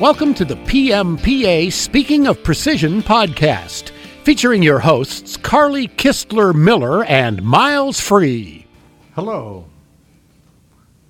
Welcome 0.00 0.32
to 0.36 0.46
the 0.46 0.54
PMPA 0.54 1.70
Speaking 1.70 2.26
of 2.26 2.42
Precision 2.42 3.02
podcast, 3.02 3.90
featuring 4.24 4.62
your 4.62 4.78
hosts 4.78 5.36
Carly 5.36 5.88
Kistler 5.88 6.54
Miller 6.54 7.04
and 7.04 7.42
Miles 7.42 8.00
Free. 8.00 8.66
Hello, 9.14 9.66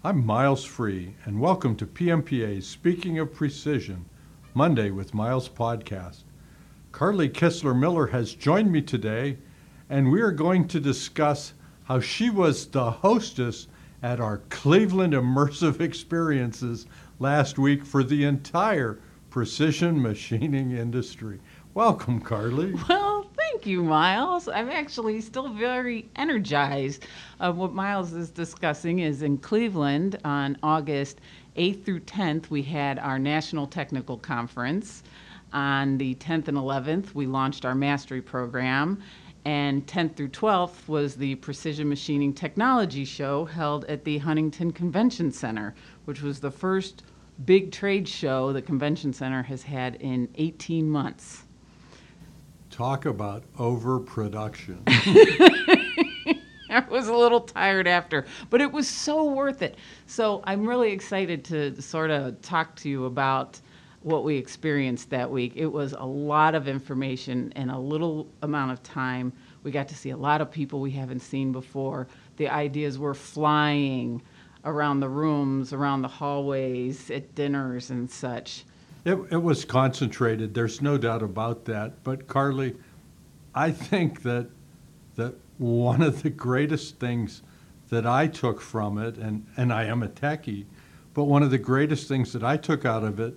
I'm 0.03 0.27
Miles 0.27 0.65
Free, 0.65 1.15
and 1.25 1.41
welcome 1.41 1.77
to 1.77 1.87
PMPA 1.87 2.61
Speaking 2.65 3.21
of 3.21 3.33
Precision 3.33 4.07
Monday 4.55 4.91
with 4.91 5.15
Miles 5.15 5.49
podcast. 5.49 6.25
Carly 6.91 7.29
Kistler 7.29 7.79
Miller 7.79 8.09
has 8.09 8.35
joined 8.35 8.73
me 8.73 8.83
today, 8.83 9.39
and 9.89 10.11
we 10.11 10.21
are 10.21 10.33
going 10.33 10.67
to 10.67 10.81
discuss 10.81 11.53
how 11.85 12.01
she 12.01 12.29
was 12.29 12.67
the 12.67 12.91
hostess 12.91 13.69
at 14.03 14.21
our 14.21 14.39
Cleveland 14.49 15.13
Immersive 15.13 15.81
Experiences 15.81 16.87
last 17.19 17.59
week 17.59 17.85
for 17.85 18.03
the 18.03 18.25
entire 18.25 18.99
precision 19.29 20.01
machining 20.01 20.73
industry. 20.73 21.41
Welcome, 21.75 22.21
Carly. 22.21 22.75
Well, 22.89 23.31
thank 23.37 23.67
you, 23.67 23.83
Miles. 23.83 24.49
I'm 24.49 24.71
actually 24.71 25.21
still 25.21 25.49
very 25.49 26.09
energized. 26.17 27.07
Uh, 27.39 27.53
what 27.53 27.73
Miles 27.73 28.13
is 28.13 28.31
discussing 28.31 29.01
is 29.01 29.23
in 29.23 29.39
Cleveland 29.39 30.19
on 30.25 30.57
August 30.63 31.21
8th 31.57 31.85
through 31.85 32.01
10th, 32.01 32.49
we 32.49 32.63
had 32.63 32.99
our 32.99 33.19
National 33.19 33.67
Technical 33.67 34.17
Conference. 34.17 35.03
On 35.53 35.99
the 35.99 36.15
10th 36.15 36.47
and 36.49 36.57
11th, 36.57 37.13
we 37.13 37.27
launched 37.27 37.65
our 37.65 37.75
mastery 37.75 38.23
program. 38.23 39.03
And 39.45 39.87
10th 39.87 40.17
through 40.17 40.29
12th 40.29 40.87
was 40.87 41.17
the 41.17 41.35
Precision 41.37 41.89
Machining 41.89 42.35
Technology 42.35 43.05
Show 43.05 43.47
held 43.47 43.85
at 43.87 44.05
the 44.05 44.19
Huntington 44.19 44.73
Convention 44.73 45.33
Center, 45.33 45.75
which 46.05 46.21
was 46.21 46.41
the 46.41 46.51
first 46.51 47.03
big 47.45 47.73
trade 47.73 48.07
show 48.07 48.53
the 48.53 48.61
convention 48.61 49.13
center 49.13 49.43
has 49.43 49.63
had 49.63 49.97
in 49.97 50.29
18 50.35 50.89
months. 50.91 51.45
Talk 52.71 53.07
about 53.07 53.45
overproduction. 53.59 54.83
I 56.71 56.85
was 56.89 57.09
a 57.09 57.15
little 57.15 57.41
tired 57.41 57.89
after, 57.89 58.27
but 58.49 58.61
it 58.61 58.71
was 58.71 58.87
so 58.87 59.25
worth 59.25 59.63
it. 59.63 59.77
So 60.07 60.41
I'm 60.45 60.67
really 60.67 60.93
excited 60.93 61.45
to 61.47 61.81
sort 61.83 62.11
of 62.11 62.41
talk 62.43 62.77
to 62.77 62.89
you 62.89 63.07
about 63.07 63.61
what 64.03 64.25
we 64.25 64.37
experienced 64.37 65.11
that 65.11 65.31
week. 65.31 65.53
It 65.57 65.67
was 65.67 65.93
a 65.93 66.05
lot 66.05 66.55
of 66.55 66.69
information 66.69 67.53
in 67.57 67.71
a 67.71 67.79
little 67.79 68.27
amount 68.43 68.73
of 68.73 68.83
time. 68.83 69.33
We 69.63 69.71
got 69.71 69.89
to 69.89 69.95
see 69.95 70.11
a 70.11 70.17
lot 70.17 70.41
of 70.41 70.51
people 70.51 70.81
we 70.81 70.91
haven't 70.91 71.21
seen 71.21 71.53
before. 71.53 72.07
The 72.37 72.49
ideas 72.49 72.99
were 72.99 73.15
flying 73.15 74.23
around 74.65 75.01
the 75.01 75.09
rooms, 75.09 75.73
around 75.73 76.03
the 76.03 76.09
hallways, 76.09 77.11
at 77.11 77.35
dinners 77.35 77.91
and 77.91 78.11
such. 78.11 78.65
It, 79.05 79.19
it 79.31 79.43
was 79.43 79.65
concentrated. 79.65 80.55
There's 80.55 80.81
no 80.81 80.99
doubt 80.99 81.23
about 81.23 81.65
that. 81.67 82.03
But 82.05 82.27
Carly, 82.27 82.77
I 83.55 83.71
think 83.71 84.23
that 84.23 84.49
that 85.17 85.35
one 85.59 86.01
of 86.01 86.23
the 86.23 86.31
greatest 86.31 86.99
things 86.99 87.43
that 87.91 88.07
I 88.07 88.27
took 88.27 88.61
from 88.61 88.97
it, 88.97 89.19
and, 89.19 89.47
and 89.57 89.73
I 89.73 89.85
am 89.85 90.03
a 90.03 90.09
techie, 90.09 90.65
but 91.13 91.25
one 91.25 91.43
of 91.43 91.51
the 91.51 91.59
greatest 91.59 92.09
things 92.09 92.33
that 92.33 92.43
I 92.43 92.57
took 92.57 92.85
out 92.85 93.05
of 93.05 93.21
it 93.21 93.35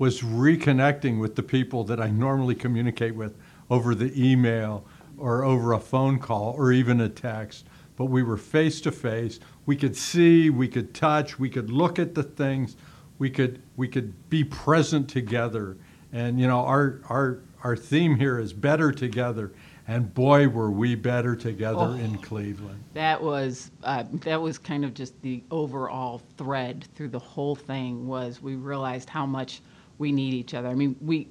was 0.00 0.22
reconnecting 0.22 1.20
with 1.20 1.36
the 1.36 1.42
people 1.42 1.84
that 1.84 2.00
I 2.00 2.08
normally 2.08 2.54
communicate 2.54 3.14
with 3.14 3.36
over 3.68 3.94
the 3.94 4.10
email 4.16 4.82
or 5.18 5.44
over 5.44 5.74
a 5.74 5.78
phone 5.78 6.18
call 6.18 6.54
or 6.56 6.72
even 6.72 7.02
a 7.02 7.08
text. 7.08 7.66
But 7.96 8.06
we 8.06 8.22
were 8.22 8.38
face 8.38 8.80
to 8.80 8.92
face. 8.92 9.40
We 9.66 9.76
could 9.76 9.94
see, 9.94 10.48
we 10.48 10.68
could 10.68 10.94
touch, 10.94 11.38
we 11.38 11.50
could 11.50 11.70
look 11.70 11.98
at 11.98 12.14
the 12.14 12.22
things, 12.22 12.78
we 13.18 13.28
could 13.28 13.60
we 13.76 13.88
could 13.88 14.30
be 14.30 14.42
present 14.42 15.06
together. 15.10 15.76
And 16.14 16.40
you 16.40 16.46
know, 16.46 16.60
our 16.60 17.02
our 17.10 17.40
our 17.62 17.76
theme 17.76 18.16
here 18.16 18.38
is 18.38 18.54
better 18.54 18.92
together. 18.92 19.52
And 19.86 20.14
boy, 20.14 20.48
were 20.48 20.70
we 20.70 20.94
better 20.94 21.36
together 21.36 21.76
Oh. 21.78 21.92
in 21.92 22.16
Cleveland. 22.18 22.82
That 22.94 23.22
was 23.22 23.70
uh, 23.82 24.04
that 24.24 24.40
was 24.40 24.56
kind 24.56 24.82
of 24.86 24.94
just 24.94 25.20
the 25.20 25.42
overall 25.50 26.22
thread 26.38 26.88
through 26.94 27.08
the 27.08 27.18
whole 27.18 27.54
thing 27.54 28.06
was 28.06 28.40
we 28.40 28.54
realized 28.54 29.10
how 29.10 29.26
much 29.26 29.60
we 30.00 30.10
need 30.10 30.34
each 30.34 30.54
other. 30.54 30.66
I 30.66 30.74
mean, 30.74 30.96
we 31.00 31.28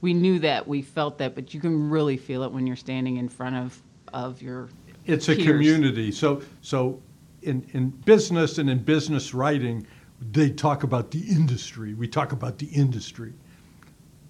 we 0.00 0.14
knew 0.14 0.38
that, 0.38 0.66
we 0.66 0.80
felt 0.82 1.18
that, 1.18 1.34
but 1.34 1.52
you 1.52 1.60
can 1.60 1.90
really 1.90 2.16
feel 2.16 2.42
it 2.44 2.52
when 2.52 2.66
you're 2.66 2.76
standing 2.76 3.16
in 3.18 3.28
front 3.28 3.56
of 3.56 3.82
of 4.14 4.40
your 4.40 4.70
It's 5.04 5.28
a 5.28 5.36
community. 5.36 6.12
So, 6.12 6.40
so 6.62 7.02
in, 7.42 7.66
in 7.72 7.90
business 7.90 8.58
and 8.58 8.70
in 8.70 8.78
business 8.78 9.34
writing, 9.34 9.86
they 10.30 10.50
talk 10.50 10.84
about 10.84 11.10
the 11.10 11.20
industry. 11.20 11.94
We 11.94 12.06
talk 12.06 12.32
about 12.32 12.58
the 12.58 12.66
industry. 12.66 13.32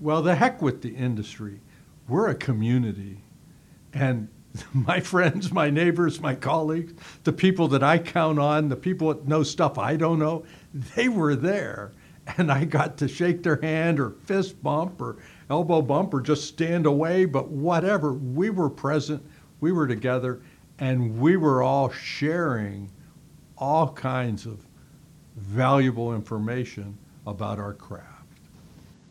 Well, 0.01 0.23
the 0.23 0.35
heck 0.35 0.63
with 0.63 0.81
the 0.81 0.95
industry. 0.95 1.61
We're 2.09 2.29
a 2.29 2.35
community. 2.35 3.19
And 3.93 4.29
my 4.73 5.01
friends, 5.01 5.53
my 5.53 5.71
neighbors, 5.71 6.21
my 6.21 6.35
colleagues, 6.35 6.95
the 7.25 7.33
people 7.33 7.69
that 7.69 7.83
I 7.83 7.99
count 7.99 8.39
on, 8.39 8.69
the 8.71 8.77
people 8.77 9.09
that 9.09 9.29
know 9.29 9.43
stuff 9.43 9.79
I 9.79 9.97
don't 9.97 10.19
know, 10.19 10.45
they 10.73 11.09
were 11.09 11.37
there. 11.37 11.93
And 12.39 12.51
I 12.51 12.65
got 12.65 12.97
to 12.99 13.09
shake 13.09 13.43
their 13.43 13.61
hand 13.61 14.01
or 14.01 14.11
fist 14.11 14.63
bump 14.63 15.01
or 15.01 15.19
elbow 15.51 15.83
bump 15.83 16.15
or 16.15 16.21
just 16.21 16.49
stand 16.49 16.87
away, 16.87 17.27
but 17.27 17.49
whatever. 17.49 18.15
We 18.15 18.51
were 18.51 18.71
present, 18.71 19.23
we 19.61 19.73
were 19.73 19.87
together, 19.87 20.41
and 20.79 21.19
we 21.21 21.37
were 21.37 21.63
all 21.63 21.91
sharing 21.91 22.91
all 23.59 23.93
kinds 23.93 24.47
of 24.47 24.67
valuable 25.37 26.15
information 26.15 26.97
about 27.27 27.59
our 27.59 27.75
craft. 27.75 28.11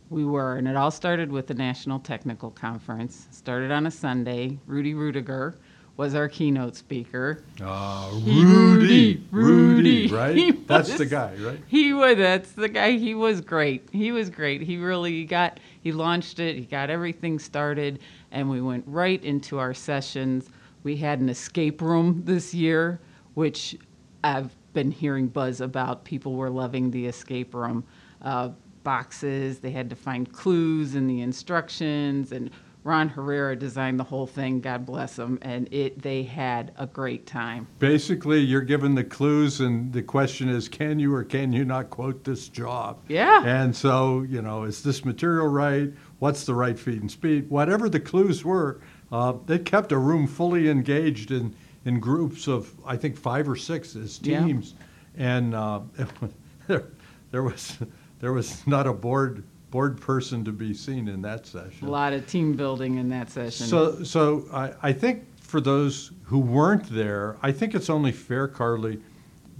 We 0.09 0.25
were, 0.25 0.57
and 0.57 0.67
it 0.67 0.75
all 0.75 0.91
started 0.91 1.31
with 1.31 1.47
the 1.47 1.53
National 1.53 1.99
Technical 1.99 2.51
Conference. 2.51 3.27
Started 3.31 3.71
on 3.71 3.87
a 3.87 3.91
Sunday. 3.91 4.59
Rudy 4.67 4.93
Ruettiger 4.93 5.55
was 5.95 6.15
our 6.15 6.27
keynote 6.27 6.75
speaker. 6.75 7.43
Uh, 7.61 8.09
Rudy, 8.13 9.23
Rudy, 9.31 10.07
Rudy, 10.07 10.07
right? 10.07 10.35
He 10.35 10.51
That's 10.51 10.97
the 10.97 11.05
guy, 11.05 11.35
right? 11.39 11.59
He 11.67 11.93
was 11.93 12.17
that's 12.17 12.51
the 12.53 12.69
guy. 12.69 12.91
He 12.91 13.13
was 13.13 13.41
great. 13.41 13.87
He 13.91 14.11
was 14.11 14.29
great. 14.29 14.61
He 14.61 14.77
really 14.77 15.25
got 15.25 15.59
he 15.81 15.91
launched 15.91 16.39
it. 16.39 16.55
He 16.55 16.65
got 16.65 16.89
everything 16.89 17.37
started, 17.37 17.99
and 18.31 18.49
we 18.49 18.61
went 18.61 18.83
right 18.87 19.23
into 19.23 19.59
our 19.59 19.73
sessions. 19.73 20.49
We 20.83 20.97
had 20.97 21.19
an 21.19 21.29
escape 21.29 21.81
room 21.81 22.23
this 22.25 22.53
year, 22.53 22.99
which 23.35 23.77
I've 24.23 24.55
been 24.73 24.91
hearing 24.91 25.27
buzz 25.27 25.61
about. 25.61 26.03
People 26.03 26.33
were 26.33 26.49
loving 26.49 26.89
the 26.89 27.05
escape 27.05 27.53
room 27.53 27.85
uh, 28.21 28.49
boxes. 28.83 29.59
They 29.59 29.71
had 29.71 29.89
to 29.91 29.95
find 29.95 30.31
clues 30.31 30.95
in 30.95 31.05
the 31.07 31.21
instructions, 31.21 32.31
and 32.31 32.49
Ron 32.83 33.07
Herrera 33.09 33.55
designed 33.55 33.99
the 33.99 34.03
whole 34.03 34.27
thing. 34.27 34.59
God 34.59 34.85
bless 34.85 35.17
him, 35.17 35.39
and 35.41 35.71
it 35.73 36.01
they 36.01 36.23
had 36.23 36.73
a 36.77 36.85
great 36.85 37.25
time. 37.25 37.67
Basically, 37.79 38.39
you're 38.39 38.61
given 38.61 38.93
the 38.95 39.03
clues, 39.03 39.61
and 39.61 39.93
the 39.93 40.01
question 40.01 40.49
is, 40.49 40.67
can 40.67 40.99
you 40.99 41.13
or 41.13 41.23
can 41.23 41.53
you 41.53 41.63
not 41.63 41.89
quote 41.89 42.23
this 42.23 42.49
job? 42.49 42.99
Yeah. 43.07 43.43
And 43.45 43.73
so, 43.75 44.23
you 44.23 44.41
know, 44.41 44.63
is 44.63 44.83
this 44.83 45.05
material 45.05 45.47
right? 45.47 45.91
What's 46.19 46.45
the 46.45 46.53
right 46.53 46.77
feed 46.77 46.99
and 47.01 47.09
speed? 47.11 47.49
Whatever 47.49 47.87
the 47.89 47.99
clues 48.01 48.43
were, 48.43 48.81
uh, 49.11 49.33
they 49.45 49.59
kept 49.59 49.91
a 49.93 49.97
room 49.97 50.27
fully 50.27 50.69
engaged 50.69 51.31
in, 51.31 51.55
in 51.85 51.99
groups 51.99 52.47
of, 52.47 52.73
I 52.85 52.97
think, 52.97 53.15
five 53.17 53.47
or 53.47 53.55
six 53.55 53.95
as 53.95 54.19
Yeah. 54.21 54.43
teams. 54.45 54.75
And 55.15 55.55
uh, 55.55 55.81
there, 56.67 56.85
there 57.31 57.43
was 57.43 57.77
there 58.19 58.33
was 58.33 58.65
not 58.67 58.87
a 58.87 58.93
board 58.93 59.43
board 59.73 59.99
person 59.99 60.45
to 60.45 60.51
be 60.51 60.71
seen 60.71 61.07
in 61.07 61.19
that 61.19 61.47
session. 61.47 61.87
A 61.87 61.89
lot 61.89 62.13
of 62.13 62.27
team 62.27 62.53
building 62.53 62.99
in 62.99 63.09
that 63.09 63.31
session. 63.31 63.65
So, 63.65 64.03
so 64.03 64.45
I, 64.53 64.71
I 64.83 64.93
think 64.93 65.25
for 65.41 65.59
those 65.59 66.11
who 66.25 66.37
weren't 66.37 66.87
there, 66.91 67.37
I 67.41 67.51
think 67.51 67.73
it's 67.73 67.89
only 67.89 68.11
fair, 68.11 68.47
Carly, 68.47 69.01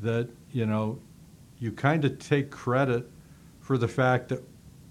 that 0.04 0.30
you 0.52 0.68
know, 0.68 1.00
you 1.58 1.72
kind 1.72 2.06
of 2.06 2.20
take 2.20 2.52
credit 2.52 3.10
for 3.60 3.76
the 3.76 3.88
fact 3.88 4.30
that 4.30 4.44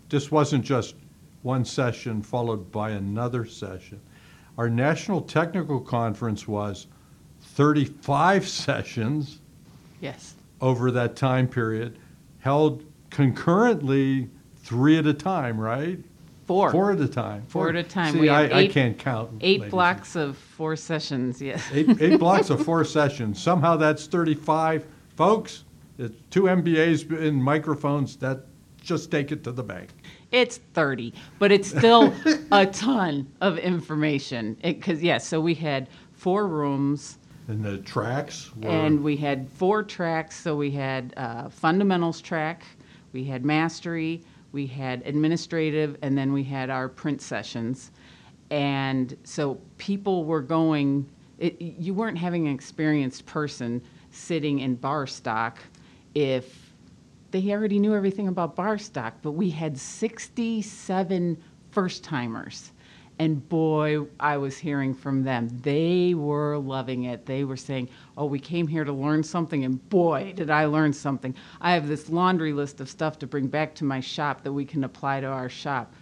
this 0.09 0.33
wasn't 0.33 0.65
just 0.65 0.97
one 1.43 1.65
session 1.65 2.21
followed 2.21 2.73
by 2.73 2.91
another 2.91 3.47
session. 3.47 4.01
Our 4.59 4.69
national 4.69 5.21
technical 5.21 5.81
conference 5.81 6.49
was 6.49 6.89
35 7.43 8.49
sessions 8.67 9.39
yes. 10.01 10.35
over 10.61 10.91
that 10.91 11.15
time 11.15 11.47
period, 11.47 11.97
held 12.41 12.85
concurrently, 13.11 14.29
three 14.63 14.99
at 14.99 15.07
a 15.07 15.15
time, 15.15 15.59
right? 15.59 15.99
Four. 16.47 16.71
Four 16.73 16.93
at 16.93 17.01
a 17.01 17.09
time. 17.09 17.45
Four 17.47 17.69
at 17.69 17.77
a 17.77 17.83
time. 17.83 18.15
See, 18.15 18.21
We 18.21 18.29
I, 18.29 18.43
had 18.43 18.53
I 18.53 18.67
can't 18.69 18.99
count. 18.99 19.31
Eight 19.41 19.61
ladies. 19.61 19.71
blocks 19.71 20.17
of 20.17 20.37
four 20.37 20.77
sessions, 20.77 21.41
yes. 21.41 21.63
Eight, 21.73 21.89
eight 22.01 22.19
blocks 22.19 22.51
of 22.51 22.65
four 22.65 22.85
sessions. 22.85 23.41
Somehow 23.41 23.77
that's 23.77 24.07
35. 24.07 24.85
Folks, 25.17 25.65
it's 25.99 26.17
two 26.31 26.43
MBAs 26.43 27.17
in 27.21 27.41
microphones. 27.41 28.17
That 28.17 28.47
just 28.83 29.11
take 29.11 29.31
it 29.31 29.45
to 29.45 29.53
the 29.53 29.63
bank. 29.63 29.91
It's 30.33 30.57
30, 30.75 31.13
but 31.39 31.53
it's 31.53 31.69
still 31.69 32.13
a 32.51 32.67
ton 32.67 33.31
of 33.41 33.59
information. 33.59 34.57
Because, 34.63 35.03
yes, 35.03 35.27
so 35.27 35.41
we 35.41 35.55
had 35.55 35.89
four 36.13 36.49
rooms 36.49 37.19
And 37.49 37.63
the 37.63 37.79
tracks 37.79 38.51
were. 38.57 38.69
and 38.69 39.03
we 39.05 39.17
had 39.17 39.49
four 39.51 39.83
tracks. 39.85 40.41
So 40.41 40.57
we 40.57 40.71
had 40.73 41.15
uh, 41.17 41.51
fundamentals 41.51 42.21
track, 42.21 42.65
we 43.13 43.25
had 43.25 43.45
mastery, 43.45 44.23
we 44.53 44.67
had 44.67 45.03
administrative, 45.07 45.97
and 46.03 46.17
then 46.17 46.33
we 46.33 46.45
had 46.45 46.71
our 46.71 46.89
print 46.89 47.21
sessions. 47.21 47.91
And 48.51 49.17
so 49.25 49.59
people 49.79 50.25
were 50.25 50.43
going, 50.43 51.09
it, 51.39 51.61
you 51.61 51.95
weren't 51.95 52.19
having 52.19 52.47
an 52.47 52.55
experienced 52.55 53.25
person 53.27 53.83
sitting 54.11 54.61
in 54.61 54.75
bar 54.77 55.07
stock 55.07 55.59
if 56.15 56.73
they 57.31 57.51
already 57.51 57.79
knew 57.79 57.95
everything 57.95 58.29
about 58.29 58.55
bar 58.55 58.77
stock, 58.77 59.15
but 59.23 59.33
we 59.33 59.49
had 59.49 59.77
67 59.79 61.43
first 61.71 62.05
timers. 62.05 62.72
And 63.23 63.49
boy, 63.49 64.07
I 64.19 64.37
was 64.37 64.59
hearing 64.59 64.95
from 64.95 65.23
them. 65.23 65.49
They 65.63 66.13
were 66.13 66.59
loving 66.59 67.05
it. 67.05 67.25
They 67.25 67.45
were 67.45 67.57
saying, 67.57 67.89
Oh, 68.19 68.25
we 68.25 68.41
came 68.41 68.67
here 68.67 68.83
to 68.83 68.93
learn 68.93 69.23
something, 69.23 69.65
and 69.65 69.89
boy, 69.91 70.33
did 70.35 70.51
I 70.51 70.65
learn 70.65 70.93
something. 70.93 71.33
I 71.61 71.75
have 71.75 71.87
this 71.87 72.09
laundry 72.09 72.53
list 72.53 72.81
of 72.81 72.89
stuff 72.89 73.21
to 73.21 73.29
bring 73.29 73.47
back 73.47 73.77
to 73.77 73.85
my 73.85 74.01
shop 74.01 74.43
that 74.43 74.53
we 74.53 74.65
can 74.65 74.83
apply 74.83 75.21
to 75.21 75.29
our 75.29 75.49
shop. 75.49 75.95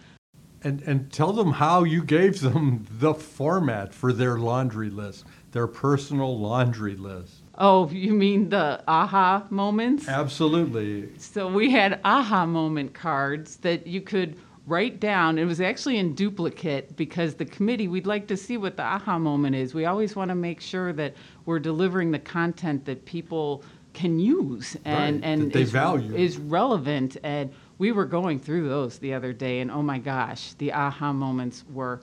And, 0.63 0.81
and 0.81 1.13
tell 1.13 1.31
them 1.31 1.51
how 1.51 1.83
you 1.83 2.03
gave 2.03 2.39
them 2.39 2.87
the 2.89 3.13
format 3.13 3.93
for 3.93 4.11
their 4.11 4.39
laundry 4.39 4.89
list, 4.89 5.25
their 5.51 5.67
personal 5.67 6.39
laundry 6.39 6.95
list. 6.95 7.43
Oh, 7.55 7.87
you 7.89 8.13
mean 8.13 8.49
the 8.49 8.83
aha 8.87 9.45
moments? 9.51 10.07
Absolutely. 10.07 11.15
So 11.19 11.47
we 11.47 11.69
had 11.69 11.99
aha 12.03 12.47
moment 12.47 12.95
cards 12.95 13.57
that 13.57 13.85
you 13.85 14.01
could 14.01 14.37
write 14.67 14.99
down. 14.99 15.37
It 15.37 15.45
was 15.45 15.59
actually 15.59 15.97
in 15.97 16.13
duplicate 16.13 16.95
because 16.95 17.35
the 17.35 17.45
committee, 17.45 17.87
we'd 17.87 18.05
like 18.05 18.27
to 18.27 18.37
see 18.37 18.57
what 18.57 18.77
the 18.77 18.83
aha 18.83 19.17
moment 19.17 19.55
is. 19.55 19.73
We 19.73 19.85
always 19.85 20.15
want 20.15 20.29
to 20.29 20.35
make 20.35 20.61
sure 20.61 20.93
that 20.93 21.15
we're 21.45 21.59
delivering 21.59 22.11
the 22.11 22.19
content 22.19 22.85
that 22.85 23.05
people 23.05 23.63
can 23.93 24.19
use 24.19 24.77
and, 24.85 25.15
Right, 25.15 25.29
and 25.29 25.51
they 25.51 25.63
is, 25.63 25.71
value. 25.71 26.15
is 26.15 26.37
relevant. 26.37 27.17
And 27.23 27.51
we 27.77 27.91
were 27.91 28.05
going 28.05 28.39
through 28.39 28.69
those 28.69 28.99
the 28.99 29.13
other 29.13 29.33
day, 29.33 29.59
and 29.59 29.71
oh 29.71 29.81
my 29.81 29.97
gosh, 29.97 30.53
the 30.53 30.71
aha 30.71 31.11
moments 31.11 31.65
were 31.73 32.01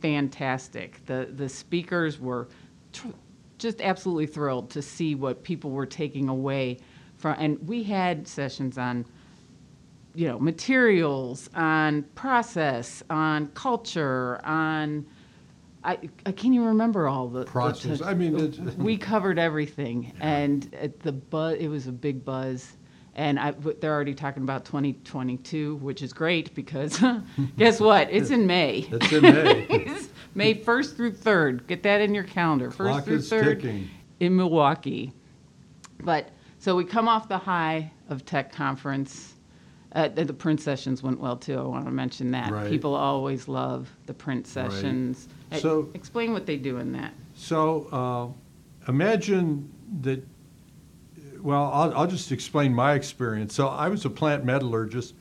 fantastic. 0.00 1.04
The, 1.06 1.28
the 1.30 1.48
speakers 1.48 2.18
were 2.18 2.48
tr- 2.92 3.08
just 3.58 3.80
absolutely 3.80 4.26
thrilled 4.26 4.70
to 4.70 4.82
see 4.82 5.14
what 5.14 5.42
people 5.42 5.70
were 5.70 5.86
taking 5.86 6.28
away 6.28 6.78
from, 7.18 7.36
and 7.38 7.68
we 7.68 7.82
had 7.82 8.26
sessions 8.26 8.78
on 8.78 9.04
you 10.14 10.26
know, 10.28 10.38
materials, 10.38 11.48
on 11.54 12.02
process, 12.14 13.02
on 13.10 13.48
culture, 13.48 14.40
on 14.44 15.06
I, 15.84 15.92
I 16.26 16.32
can't 16.32 16.54
even 16.54 16.66
remember 16.66 17.06
all 17.08 17.28
the 17.28 17.40
the 17.40 17.44
Process. 17.46 17.98
t- 18.00 18.04
I 18.04 18.12
mean, 18.14 18.74
we 18.78 18.96
covered 18.96 19.38
everything, 19.38 20.12
and 20.20 20.72
it, 20.74 21.00
the 21.00 21.12
buzz. 21.12 21.56
It 21.58 21.68
was 21.68 21.86
a 21.86 21.92
big 21.92 22.24
buzz, 22.24 22.76
and 23.14 23.38
I, 23.38 23.52
they're 23.52 23.94
already 23.94 24.14
talking 24.14 24.42
about 24.42 24.64
2022, 24.64 25.76
which 25.76 26.02
is 26.02 26.12
great 26.12 26.54
because 26.54 27.02
guess 27.56 27.80
what? 27.80 28.08
It's 28.10 28.30
in 28.30 28.46
May. 28.46 28.88
It's 28.92 29.12
in 29.12 29.22
May. 29.22 29.66
It's 29.70 30.08
May 30.34 30.54
1st 30.54 30.96
through 30.96 31.12
3rd. 31.12 31.66
Get 31.68 31.82
that 31.84 32.00
in 32.00 32.14
your 32.14 32.24
calendar. 32.24 32.70
1st 32.70 32.74
Clock 32.76 33.04
through 33.04 33.16
is 33.16 33.30
3rd 33.30 33.44
ticking. 33.62 33.90
in 34.20 34.36
Milwaukee. 34.36 35.12
But 36.00 36.30
so 36.58 36.74
we 36.76 36.84
come 36.84 37.08
off 37.08 37.28
the 37.28 37.38
high 37.38 37.92
of 38.08 38.24
tech 38.24 38.52
conference. 38.52 39.34
Uh, 39.92 40.08
the 40.08 40.24
the 40.24 40.32
print 40.34 40.60
sessions 40.60 41.02
went 41.02 41.18
well 41.18 41.36
too. 41.36 41.58
I 41.58 41.62
want 41.62 41.86
to 41.86 41.90
mention 41.90 42.30
that. 42.32 42.50
Right. 42.52 42.68
People 42.68 42.94
always 42.94 43.48
love 43.48 43.88
the 44.06 44.14
print 44.14 44.46
sessions. 44.46 45.28
Uh, 45.50 45.56
So- 45.56 45.88
explain 45.94 46.32
what 46.32 46.44
they 46.46 46.56
do 46.56 46.78
in 46.78 46.92
that. 46.92 47.12
So 47.34 48.34
uh, 48.86 48.90
imagine 48.90 49.70
that. 50.02 50.22
Well, 51.40 51.70
I'll, 51.72 51.94
I'll 51.96 52.06
just 52.06 52.32
explain 52.32 52.74
my 52.74 52.94
experience. 52.94 53.54
So 53.54 53.68
I 53.68 53.88
was 53.88 54.04
a 54.04 54.10
plant 54.10 54.44
metallurgist. 54.44 55.14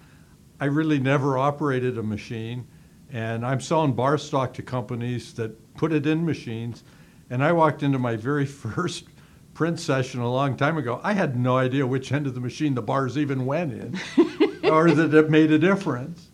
I 0.60 0.66
really 0.66 1.00
never 1.00 1.38
operated 1.38 1.98
a 2.00 2.04
machine, 2.04 2.66
and 3.14 3.46
I'm 3.46 3.62
selling 3.62 3.94
bar 3.94 4.18
stock 4.18 4.54
to 4.56 4.64
companies 4.64 5.34
that 5.36 5.52
put 5.78 5.94
it 5.94 6.08
in 6.08 6.26
machines. 6.26 6.84
And 7.30 7.44
I 7.44 7.52
walked 7.52 7.84
into 7.84 8.00
my 8.00 8.16
very 8.16 8.46
first 8.64 9.06
print 9.54 9.80
session 9.80 10.20
a 10.22 10.32
long 10.32 10.58
time 10.58 10.78
ago. 10.78 11.00
I 11.04 11.14
had 11.14 11.36
no 11.38 11.58
idea 11.58 11.86
which 11.86 12.12
end 12.12 12.26
of 12.26 12.34
the 12.34 12.42
machine 12.42 12.74
the 12.74 12.82
bars 12.82 13.18
even 13.18 13.46
went 13.46 13.74
in, 13.74 14.00
or 14.72 14.92
that 14.92 15.14
it 15.14 15.30
made 15.30 15.52
a 15.52 15.60
difference. 15.60 16.30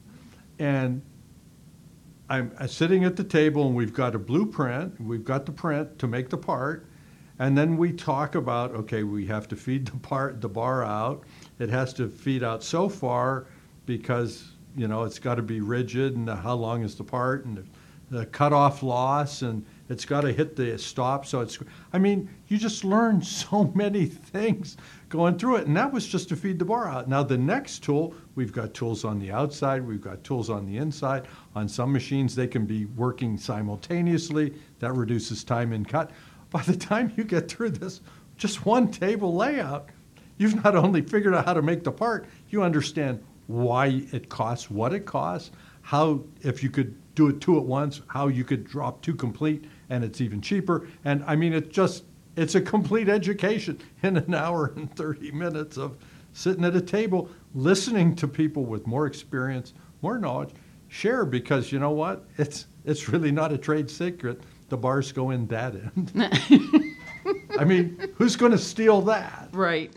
And 0.59 1.01
I'm 2.29 2.51
uh, 2.57 2.67
sitting 2.67 3.03
at 3.03 3.15
the 3.15 3.23
table 3.23 3.67
and 3.67 3.75
we've 3.75 3.93
got 3.93 4.15
a 4.15 4.19
blueprint, 4.19 4.99
we've 4.99 5.25
got 5.25 5.45
the 5.45 5.51
print 5.51 5.99
to 5.99 6.07
make 6.07 6.29
the 6.29 6.37
part, 6.37 6.87
and 7.39 7.57
then 7.57 7.77
we 7.77 7.91
talk 7.91 8.35
about 8.35 8.71
okay, 8.75 9.03
we 9.03 9.25
have 9.25 9.47
to 9.49 9.55
feed 9.55 9.87
the 9.87 9.97
part 9.97 10.39
the 10.41 10.49
bar 10.49 10.83
out. 10.83 11.23
It 11.59 11.69
has 11.69 11.93
to 11.95 12.07
feed 12.07 12.43
out 12.43 12.63
so 12.63 12.87
far 12.87 13.47
because 13.85 14.51
you 14.75 14.87
know 14.87 15.03
it's 15.03 15.19
got 15.19 15.35
to 15.35 15.41
be 15.41 15.61
rigid 15.61 16.15
and 16.15 16.29
how 16.29 16.55
long 16.55 16.83
is 16.83 16.95
the 16.95 17.03
part 17.03 17.45
and 17.45 17.57
the, 17.57 18.17
the 18.17 18.25
cutoff 18.27 18.83
loss 18.83 19.41
and 19.41 19.65
it's 19.89 20.05
got 20.05 20.21
to 20.21 20.31
hit 20.31 20.55
the 20.55 20.77
stop 20.77 21.25
so 21.25 21.41
it's 21.41 21.59
I 21.91 21.99
mean 21.99 22.29
you 22.47 22.57
just 22.57 22.83
learn 22.83 23.21
so 23.23 23.71
many 23.75 24.05
things 24.05 24.77
going 25.13 25.37
through 25.37 25.57
it 25.57 25.67
and 25.67 25.77
that 25.77 25.93
was 25.93 26.07
just 26.07 26.27
to 26.27 26.35
feed 26.35 26.57
the 26.57 26.65
bar 26.65 26.87
out. 26.87 27.07
Now 27.07 27.21
the 27.21 27.37
next 27.37 27.83
tool, 27.83 28.15
we've 28.33 28.51
got 28.51 28.73
tools 28.73 29.05
on 29.05 29.19
the 29.19 29.31
outside, 29.31 29.85
we've 29.85 30.01
got 30.01 30.23
tools 30.23 30.49
on 30.49 30.65
the 30.65 30.77
inside. 30.77 31.27
On 31.53 31.69
some 31.69 31.93
machines 31.93 32.33
they 32.33 32.47
can 32.47 32.65
be 32.65 32.85
working 32.85 33.37
simultaneously. 33.37 34.55
That 34.79 34.93
reduces 34.93 35.43
time 35.43 35.71
in 35.71 35.85
cut. 35.85 36.09
By 36.49 36.63
the 36.63 36.75
time 36.75 37.13
you 37.15 37.25
get 37.25 37.47
through 37.47 37.69
this 37.69 38.01
just 38.37 38.65
one 38.65 38.89
table 38.89 39.35
layout, 39.35 39.89
you've 40.39 40.63
not 40.63 40.75
only 40.75 41.03
figured 41.03 41.35
out 41.35 41.45
how 41.45 41.53
to 41.53 41.61
make 41.61 41.83
the 41.83 41.91
part, 41.91 42.25
you 42.49 42.63
understand 42.63 43.23
why 43.45 44.01
it 44.11 44.29
costs 44.29 44.71
what 44.71 44.93
it 44.93 45.05
costs, 45.05 45.51
how 45.83 46.23
if 46.41 46.63
you 46.63 46.71
could 46.71 46.95
do 47.13 47.27
it 47.27 47.39
two 47.39 47.59
at 47.59 47.63
once, 47.63 48.01
how 48.07 48.29
you 48.29 48.43
could 48.43 48.63
drop 48.63 49.03
two 49.03 49.13
complete 49.13 49.65
and 49.91 50.03
it's 50.03 50.21
even 50.21 50.41
cheaper. 50.41 50.87
And 51.05 51.23
I 51.27 51.35
mean 51.35 51.53
it 51.53 51.69
just 51.69 52.03
it's 52.35 52.55
a 52.55 52.61
complete 52.61 53.09
education 53.09 53.79
in 54.01 54.17
an 54.17 54.33
hour 54.33 54.73
and 54.75 54.93
30 54.95 55.31
minutes 55.31 55.77
of 55.77 55.97
sitting 56.33 56.65
at 56.65 56.75
a 56.75 56.81
table 56.81 57.29
listening 57.53 58.15
to 58.15 58.27
people 58.27 58.65
with 58.65 58.87
more 58.87 59.05
experience, 59.05 59.73
more 60.01 60.17
knowledge, 60.17 60.49
share 60.87 61.25
because 61.25 61.71
you 61.71 61.79
know 61.79 61.91
what? 61.91 62.25
It's 62.37 62.67
it's 62.85 63.07
really 63.09 63.31
not 63.31 63.51
a 63.51 63.57
trade 63.57 63.89
secret. 63.89 64.41
The 64.69 64.77
bars 64.77 65.11
go 65.11 65.29
in 65.29 65.47
that 65.47 65.75
end. 65.75 66.11
I 67.59 67.63
mean, 67.63 68.11
who's 68.15 68.35
going 68.35 68.51
to 68.51 68.57
steal 68.57 69.01
that? 69.01 69.49
Right. 69.53 69.93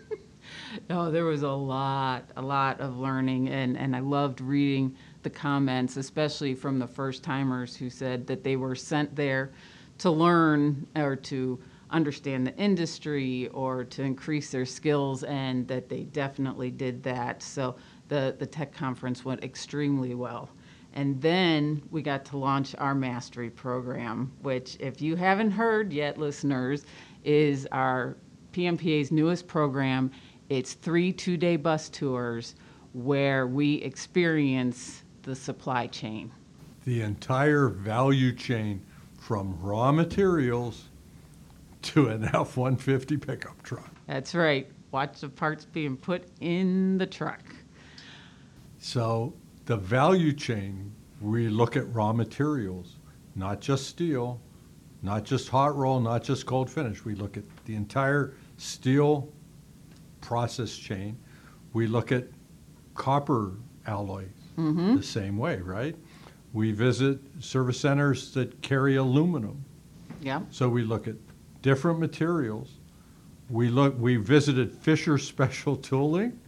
oh, 0.90 1.10
there 1.10 1.24
was 1.24 1.42
a 1.42 1.50
lot, 1.50 2.24
a 2.36 2.42
lot 2.42 2.80
of 2.80 2.98
learning, 2.98 3.50
and, 3.50 3.76
and 3.76 3.94
I 3.94 4.00
loved 4.00 4.40
reading 4.40 4.96
the 5.22 5.30
comments, 5.30 5.96
especially 5.96 6.54
from 6.54 6.78
the 6.78 6.86
first 6.86 7.22
timers 7.22 7.76
who 7.76 7.90
said 7.90 8.26
that 8.26 8.42
they 8.42 8.56
were 8.56 8.74
sent 8.74 9.14
there 9.14 9.52
to 10.02 10.10
learn 10.10 10.84
or 10.96 11.14
to 11.14 11.60
understand 11.90 12.44
the 12.44 12.56
industry 12.56 13.46
or 13.48 13.84
to 13.84 14.02
increase 14.02 14.50
their 14.50 14.66
skills, 14.66 15.22
and 15.22 15.68
that 15.68 15.88
they 15.88 16.02
definitely 16.02 16.72
did 16.72 17.04
that. 17.04 17.40
So 17.40 17.76
the, 18.08 18.34
the 18.36 18.46
tech 18.46 18.72
conference 18.72 19.24
went 19.24 19.44
extremely 19.44 20.16
well. 20.16 20.50
And 20.94 21.22
then 21.22 21.82
we 21.92 22.02
got 22.02 22.24
to 22.26 22.36
launch 22.36 22.74
our 22.78 22.96
mastery 22.96 23.48
program, 23.48 24.32
which, 24.42 24.76
if 24.80 25.00
you 25.00 25.14
haven't 25.14 25.52
heard 25.52 25.92
yet, 25.92 26.18
listeners, 26.18 26.84
is 27.22 27.68
our 27.70 28.16
PMPA's 28.52 29.12
newest 29.12 29.46
program. 29.46 30.10
It's 30.48 30.74
three 30.74 31.12
two 31.12 31.36
day 31.36 31.54
bus 31.54 31.88
tours 31.88 32.56
where 32.92 33.46
we 33.46 33.74
experience 33.76 35.04
the 35.22 35.36
supply 35.36 35.86
chain. 35.86 36.32
The 36.84 37.02
entire 37.02 37.68
value 37.68 38.34
chain 38.34 38.84
from 39.22 39.56
raw 39.60 39.92
materials 39.92 40.88
to 41.80 42.08
an 42.08 42.24
F 42.34 42.56
150 42.56 43.16
pickup 43.18 43.62
truck. 43.62 43.88
That's 44.08 44.34
right. 44.34 44.68
Watch 44.90 45.20
the 45.20 45.28
parts 45.28 45.64
being 45.64 45.96
put 45.96 46.24
in 46.40 46.98
the 46.98 47.06
truck. 47.06 47.42
So 48.78 49.32
the 49.66 49.76
value 49.76 50.32
chain, 50.32 50.92
we 51.20 51.48
look 51.48 51.76
at 51.76 51.92
raw 51.94 52.12
materials, 52.12 52.96
not 53.36 53.60
just 53.60 53.86
steel, 53.86 54.40
not 55.02 55.22
just 55.24 55.48
hot 55.48 55.76
roll, 55.76 56.00
not 56.00 56.24
just 56.24 56.44
cold 56.44 56.68
finish. 56.68 57.04
We 57.04 57.14
look 57.14 57.36
at 57.36 57.44
the 57.64 57.76
entire 57.76 58.34
steel 58.56 59.32
process 60.20 60.76
chain. 60.76 61.16
We 61.74 61.86
look 61.86 62.10
at 62.10 62.24
copper 62.94 63.52
alloys 63.86 64.26
mm-hmm. 64.58 64.96
the 64.96 65.02
same 65.02 65.38
way, 65.38 65.58
right? 65.60 65.96
We 66.52 66.72
visit 66.72 67.18
service 67.40 67.80
centers 67.80 68.32
that 68.34 68.60
carry 68.60 68.96
aluminum. 68.96 69.64
Yeah. 70.20 70.42
So 70.50 70.68
we 70.68 70.82
look 70.82 71.08
at 71.08 71.16
different 71.62 71.98
materials. 71.98 72.74
We 73.48 73.68
look. 73.68 73.98
We 73.98 74.16
visited 74.16 74.72
Fischer 74.72 75.18
Special 75.18 75.76
Tooling, 75.88 76.38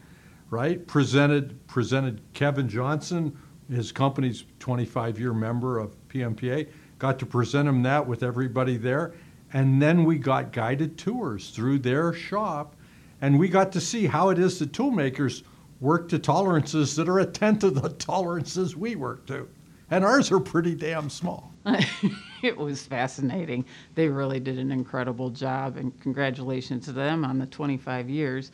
right? 0.51 0.87
Presented 0.87 1.67
presented 1.67 2.21
Kevin 2.35 2.69
Johnson, 2.69 3.37
his 3.71 3.93
company's 3.93 4.45
25 4.61 5.19
year 5.19 5.33
member 5.33 5.79
of 5.79 5.97
PMPA. 6.09 6.69
Got 6.99 7.19
to 7.19 7.27
present 7.27 7.69
him 7.69 7.83
that 7.83 8.07
with 8.07 8.23
everybody 8.23 8.77
there, 8.77 9.15
and 9.53 9.81
then 9.81 10.05
we 10.05 10.19
got 10.19 10.53
guided 10.53 10.97
tours 10.97 11.51
through 11.51 11.81
their 11.81 12.13
shop, 12.13 12.77
and 13.21 13.39
we 13.39 13.49
got 13.49 13.73
to 13.73 13.81
see 13.81 14.07
how 14.07 14.29
it 14.29 14.39
is 14.39 14.59
the 14.59 14.67
tool 14.67 14.91
makers 14.91 15.43
work 15.81 16.09
to 16.09 16.19
tolerances 16.19 16.95
that 16.97 17.09
are 17.09 17.19
a 17.19 17.27
tenth 17.27 17.65
of 17.65 17.81
the 17.81 17.89
tolerances 17.99 18.77
we 18.77 18.97
work 18.97 19.27
to. 19.27 19.49
And 19.95 20.05
ours 20.05 20.33
are 20.33 20.41
pretty 20.41 20.75
damn 20.75 21.09
small. 21.09 21.53
it 22.43 22.57
was 22.57 22.85
fascinating. 22.85 23.65
They 23.95 24.09
really 24.09 24.41
did 24.41 24.59
an 24.59 24.73
incredible 24.73 25.31
job, 25.31 25.77
and 25.77 25.97
congratulations 26.01 26.87
to 26.87 26.93
them 26.93 27.25
on 27.25 27.39
the 27.39 27.47
25 27.47 28.11
years. 28.11 28.51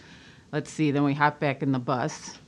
Let's 0.53 0.71
see, 0.71 0.91
then 0.91 1.03
we 1.03 1.15
hopped 1.15 1.41
back 1.41 1.63
in 1.63 1.73
the 1.73 1.79
bus 1.79 2.39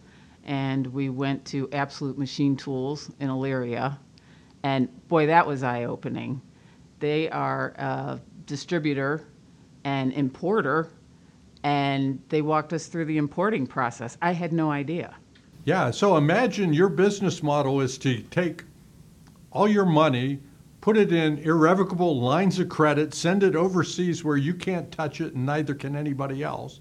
and 0.45 0.87
we 0.89 1.09
went 1.09 1.43
to 1.47 1.71
Absolute 1.73 2.19
Machine 2.19 2.55
Tools 2.55 3.11
in 3.19 3.31
Elyria. 3.31 3.97
And 4.63 4.91
boy, 5.09 5.27
that 5.29 5.47
was 5.47 5.63
eye 5.63 5.85
opening. 5.85 6.43
They 6.99 7.31
are 7.31 7.69
a 7.79 8.21
distributor 8.45 9.25
and 9.85 10.13
importer, 10.13 10.91
and 11.63 12.21
they 12.29 12.43
walked 12.43 12.75
us 12.75 12.89
through 12.89 13.07
the 13.07 13.17
importing 13.17 13.67
process. 13.67 14.19
I 14.21 14.33
had 14.33 14.53
no 14.53 14.71
idea. 14.71 15.17
Yeah, 15.65 15.93
so 15.93 16.19
imagine 16.19 16.75
your 16.75 16.91
business 16.91 17.43
model 17.43 17.81
is 17.81 17.97
to 17.99 18.21
take 18.23 18.65
all 19.53 19.69
your 19.69 19.87
money, 19.87 20.41
put 20.81 20.97
it 20.97 21.13
in 21.13 21.39
irrevocable 21.39 22.21
lines 22.21 22.59
of 22.59 22.69
credit, 22.69 23.15
send 23.15 23.43
it 23.43 23.55
overseas 23.55 24.25
where 24.25 24.37
you 24.37 24.55
can't 24.55 24.91
touch 24.91 25.21
it 25.21 25.35
and 25.35 25.47
neither 25.47 25.75
can 25.75 25.95
anybody 25.95 26.43
else. 26.43 26.81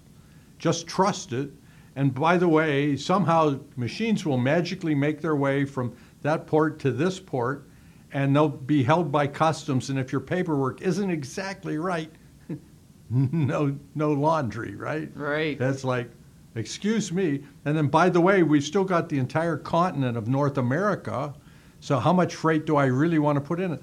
Just 0.58 0.86
trust 0.86 1.32
it. 1.32 1.50
And 1.94 2.14
by 2.14 2.38
the 2.38 2.48
way, 2.48 2.96
somehow 2.96 3.60
machines 3.76 4.24
will 4.24 4.38
magically 4.38 4.94
make 4.94 5.20
their 5.20 5.36
way 5.36 5.64
from 5.64 5.94
that 6.22 6.46
port 6.46 6.78
to 6.80 6.90
this 6.90 7.20
port 7.20 7.68
and 8.12 8.34
they'll 8.34 8.48
be 8.48 8.82
held 8.82 9.10
by 9.10 9.26
customs. 9.26 9.90
And 9.90 9.98
if 9.98 10.12
your 10.12 10.20
paperwork 10.20 10.82
isn't 10.82 11.10
exactly 11.10 11.78
right, 11.78 12.10
no, 13.10 13.76
no 13.94 14.12
laundry, 14.12 14.74
right? 14.74 15.10
Right. 15.14 15.58
That's 15.58 15.84
like, 15.84 16.10
excuse 16.54 17.12
me. 17.12 17.42
And 17.64 17.76
then, 17.76 17.88
by 17.88 18.08
the 18.10 18.20
way, 18.20 18.42
we've 18.42 18.64
still 18.64 18.84
got 18.84 19.08
the 19.08 19.18
entire 19.18 19.56
continent 19.56 20.16
of 20.16 20.28
North 20.28 20.58
America. 20.58 21.34
So, 21.82 21.98
how 21.98 22.12
much 22.12 22.36
freight 22.36 22.64
do 22.64 22.76
I 22.76 22.84
really 22.84 23.18
want 23.18 23.34
to 23.34 23.40
put 23.40 23.58
in 23.58 23.72
it? 23.72 23.82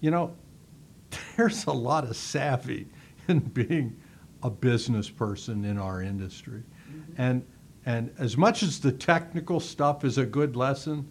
You 0.00 0.10
know, 0.10 0.34
there's 1.36 1.66
a 1.66 1.72
lot 1.72 2.04
of 2.04 2.16
savvy 2.16 2.88
in 3.28 3.40
being 3.40 4.00
a 4.42 4.48
business 4.48 5.10
person 5.10 5.62
in 5.66 5.76
our 5.76 6.00
industry. 6.00 6.62
Mm-hmm. 6.88 7.12
And, 7.18 7.46
and 7.84 8.14
as 8.18 8.38
much 8.38 8.62
as 8.62 8.80
the 8.80 8.90
technical 8.90 9.60
stuff 9.60 10.06
is 10.06 10.16
a 10.16 10.24
good 10.24 10.56
lesson, 10.56 11.06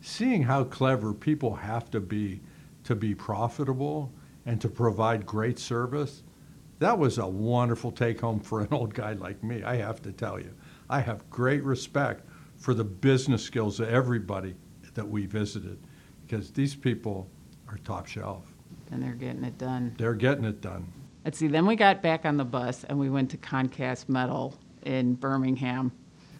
seeing 0.00 0.44
how 0.44 0.62
clever 0.62 1.12
people 1.12 1.56
have 1.56 1.90
to 1.90 1.98
be 1.98 2.40
to 2.84 2.94
be 2.94 3.12
profitable 3.12 4.12
and 4.46 4.60
to 4.60 4.68
provide 4.68 5.26
great 5.26 5.58
service, 5.58 6.22
that 6.78 6.96
was 6.96 7.18
a 7.18 7.26
wonderful 7.26 7.90
take 7.90 8.20
home 8.20 8.38
for 8.38 8.60
an 8.60 8.68
old 8.70 8.94
guy 8.94 9.14
like 9.14 9.42
me, 9.42 9.64
I 9.64 9.74
have 9.74 10.00
to 10.02 10.12
tell 10.12 10.38
you. 10.38 10.54
I 10.88 11.00
have 11.00 11.28
great 11.30 11.64
respect 11.64 12.28
for 12.58 12.74
the 12.74 12.84
business 12.84 13.42
skills 13.42 13.80
of 13.80 13.88
everybody 13.88 14.54
that 14.94 15.08
we 15.08 15.26
visited 15.26 15.78
because 16.26 16.50
these 16.50 16.74
people 16.74 17.28
are 17.68 17.78
top 17.78 18.06
shelf. 18.06 18.44
And 18.90 19.02
they're 19.02 19.12
getting 19.12 19.44
it 19.44 19.58
done. 19.58 19.94
They're 19.98 20.14
getting 20.14 20.44
it 20.44 20.60
done. 20.60 20.92
Let's 21.24 21.38
see, 21.38 21.48
then 21.48 21.66
we 21.66 21.76
got 21.76 22.02
back 22.02 22.24
on 22.24 22.36
the 22.36 22.44
bus 22.44 22.84
and 22.84 22.98
we 22.98 23.08
went 23.08 23.30
to 23.30 23.36
Concast 23.38 24.08
Metal 24.08 24.54
in 24.82 25.14
Birmingham. 25.14 25.90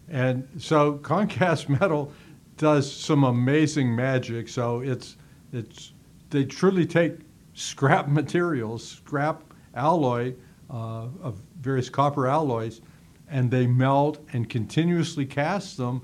And 0.09 0.47
so 0.59 0.95
Concast 0.99 1.69
Metal 1.69 2.13
does 2.57 2.91
some 2.91 3.25
amazing 3.25 3.95
magic. 3.95 4.49
So 4.49 4.81
it's 4.81 5.17
it's 5.53 5.93
they 6.31 6.45
truly 6.45 6.87
take 6.87 7.21
scrap 7.55 8.09
materials, 8.21 8.87
scrap 8.87 9.43
alloy 9.75 10.35
uh, 10.71 11.07
of 11.23 11.41
various 11.61 11.89
copper 11.89 12.27
alloys, 12.27 12.81
and 13.29 13.51
they 13.51 13.67
melt 13.67 14.25
and 14.33 14.49
continuously 14.49 15.25
cast 15.25 15.77
them 15.77 16.03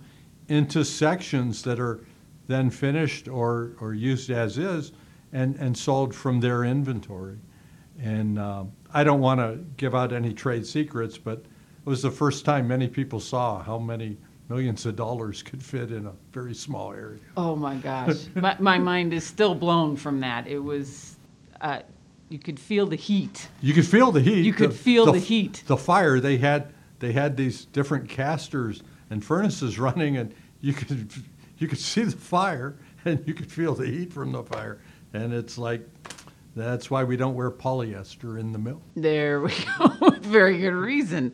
into 0.49 0.85
sections 0.85 1.63
that 1.63 1.79
are 1.79 2.01
then 2.51 2.69
finished 2.69 3.29
or, 3.29 3.73
or 3.81 3.95
used 3.95 4.31
as 4.31 4.59
is 4.59 4.93
and, 5.33 5.57
and 5.57 5.77
sold 5.77 6.15
from 6.15 6.41
their 6.41 6.65
inventory. 6.65 7.39
And 8.03 8.39
uh, 8.39 8.65
I 8.93 9.05
don't 9.05 9.21
want 9.21 9.41
to 9.41 9.65
give 9.77 9.95
out 9.95 10.13
any 10.13 10.33
trade 10.33 10.67
secrets, 10.67 11.17
but 11.17 11.39
it 11.39 11.87
was 11.87 12.03
the 12.03 12.11
first 12.11 12.45
time 12.45 12.67
many 12.67 12.89
people 12.89 13.21
saw 13.21 13.63
how 13.63 13.79
many 13.79 14.17
millions 14.49 14.85
of 14.85 14.97
dollars 14.97 15.43
could 15.43 15.63
fit 15.63 15.93
in 15.93 16.07
a 16.07 16.13
very 16.33 16.55
small 16.55 16.93
area. 16.93 17.21
Oh 17.37 17.55
my 17.55 17.77
gosh, 17.77 18.17
my, 18.35 18.57
my 18.59 18.79
mind 18.79 19.13
is 19.13 19.25
still 19.25 19.55
blown 19.55 19.97
from 19.97 20.19
that. 20.21 20.49
It 20.49 20.59
was, 20.59 21.17
uh, 21.61 21.81
you 22.31 22.41
could 22.41 22.59
feel 22.59 22.87
the 22.87 22.97
heat. 22.97 23.49
You 23.61 23.75
could 23.75 23.87
feel 23.87 24.11
the 24.11 24.21
heat. 24.21 24.45
You 24.45 24.53
could 24.53 24.71
the, 24.71 24.75
feel 24.75 25.07
the, 25.07 25.13
the 25.13 25.19
heat. 25.21 25.63
The 25.67 25.77
fire. 25.77 26.19
They 26.19 26.39
had 26.39 26.73
they 26.99 27.13
had 27.13 27.37
these 27.37 27.65
different 27.67 28.09
casters 28.09 28.83
and 29.09 29.25
furnaces 29.25 29.79
running, 29.87 30.17
and 30.17 30.35
you 30.61 30.73
could 30.73 31.13
you 31.61 31.69
could 31.69 31.79
see 31.79 32.03
the 32.03 32.17
fire 32.17 32.77
and 33.05 33.23
you 33.27 33.35
could 33.35 33.51
feel 33.51 33.75
the 33.75 33.87
heat 33.87 34.13
from 34.13 34.33
the 34.33 34.43
fire, 34.43 34.81
and 35.15 35.33
it's 35.33 35.57
like. 35.57 35.87
That's 36.57 36.91
why 36.91 37.05
we 37.05 37.17
don't 37.17 37.37
wear 37.37 37.49
polyester 37.49 38.39
in 38.39 38.51
the 38.51 38.59
mill. 38.59 38.83
There 38.97 39.41
we 39.41 39.53
go. 39.79 40.11
Very 40.19 40.59
good 40.59 40.75
reason. 40.75 41.33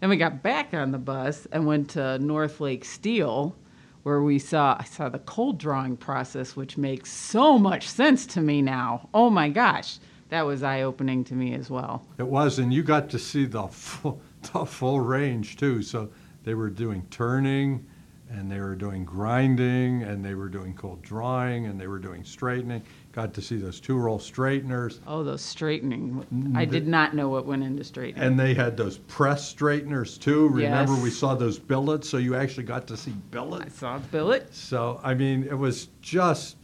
Then 0.00 0.10
we 0.10 0.18
got 0.18 0.42
back 0.42 0.74
on 0.74 0.92
the 0.92 0.98
bus 0.98 1.46
and 1.52 1.66
went 1.66 1.88
to 1.92 2.18
North 2.18 2.60
Lake 2.60 2.84
Steel, 2.84 3.56
where 4.02 4.20
we 4.20 4.38
saw 4.38 4.76
I 4.78 4.84
saw 4.84 5.08
the 5.08 5.20
cold 5.20 5.58
drawing 5.58 5.96
process, 5.96 6.54
which 6.54 6.76
makes 6.76 7.10
so 7.10 7.58
much 7.58 7.88
sense 7.88 8.26
to 8.26 8.42
me 8.42 8.60
now. 8.60 9.08
Oh 9.14 9.30
my 9.30 9.48
gosh, 9.48 9.98
that 10.28 10.42
was 10.42 10.62
eye 10.62 10.82
opening 10.82 11.24
to 11.24 11.34
me 11.34 11.54
as 11.54 11.70
well. 11.70 12.06
It 12.18 12.26
was, 12.26 12.58
and 12.58 12.72
you 12.72 12.82
got 12.82 13.08
to 13.10 13.18
see 13.18 13.46
the 13.46 13.66
full, 13.68 14.20
the 14.52 14.66
full 14.66 15.00
range 15.00 15.56
too. 15.56 15.82
So 15.82 16.10
they 16.44 16.52
were 16.52 16.68
doing 16.70 17.06
turning, 17.10 17.86
and 18.30 18.50
they 18.50 18.60
were 18.60 18.74
doing 18.74 19.04
grinding, 19.04 20.02
and 20.02 20.24
they 20.24 20.34
were 20.34 20.48
doing 20.48 20.74
cold 20.74 21.02
drawing, 21.02 21.66
and 21.66 21.80
they 21.80 21.86
were 21.86 21.98
doing 21.98 22.24
straightening. 22.24 22.82
Got 23.12 23.32
to 23.34 23.42
see 23.42 23.56
those 23.56 23.80
two 23.80 23.96
roll 23.96 24.18
straighteners. 24.18 25.00
Oh, 25.06 25.22
those 25.24 25.40
straightening. 25.42 26.24
Mm, 26.32 26.56
I 26.56 26.64
did 26.64 26.86
not 26.86 27.14
know 27.14 27.28
what 27.28 27.46
went 27.46 27.62
into 27.64 27.82
straightening. 27.84 28.22
And 28.22 28.38
they 28.38 28.54
had 28.54 28.76
those 28.76 28.98
press 28.98 29.48
straighteners 29.48 30.18
too. 30.18 30.48
Remember, 30.48 30.92
Yes. 30.92 31.02
we 31.02 31.10
saw 31.10 31.34
those 31.34 31.58
billets, 31.58 32.08
so 32.08 32.18
you 32.18 32.34
actually 32.34 32.64
got 32.64 32.86
to 32.88 32.96
see 32.96 33.12
billets. 33.30 33.64
I 33.66 33.68
saw 33.68 33.98
billet. 34.10 34.54
So, 34.54 35.00
I 35.02 35.14
mean, 35.14 35.44
it 35.44 35.56
was 35.58 35.88
just, 36.02 36.56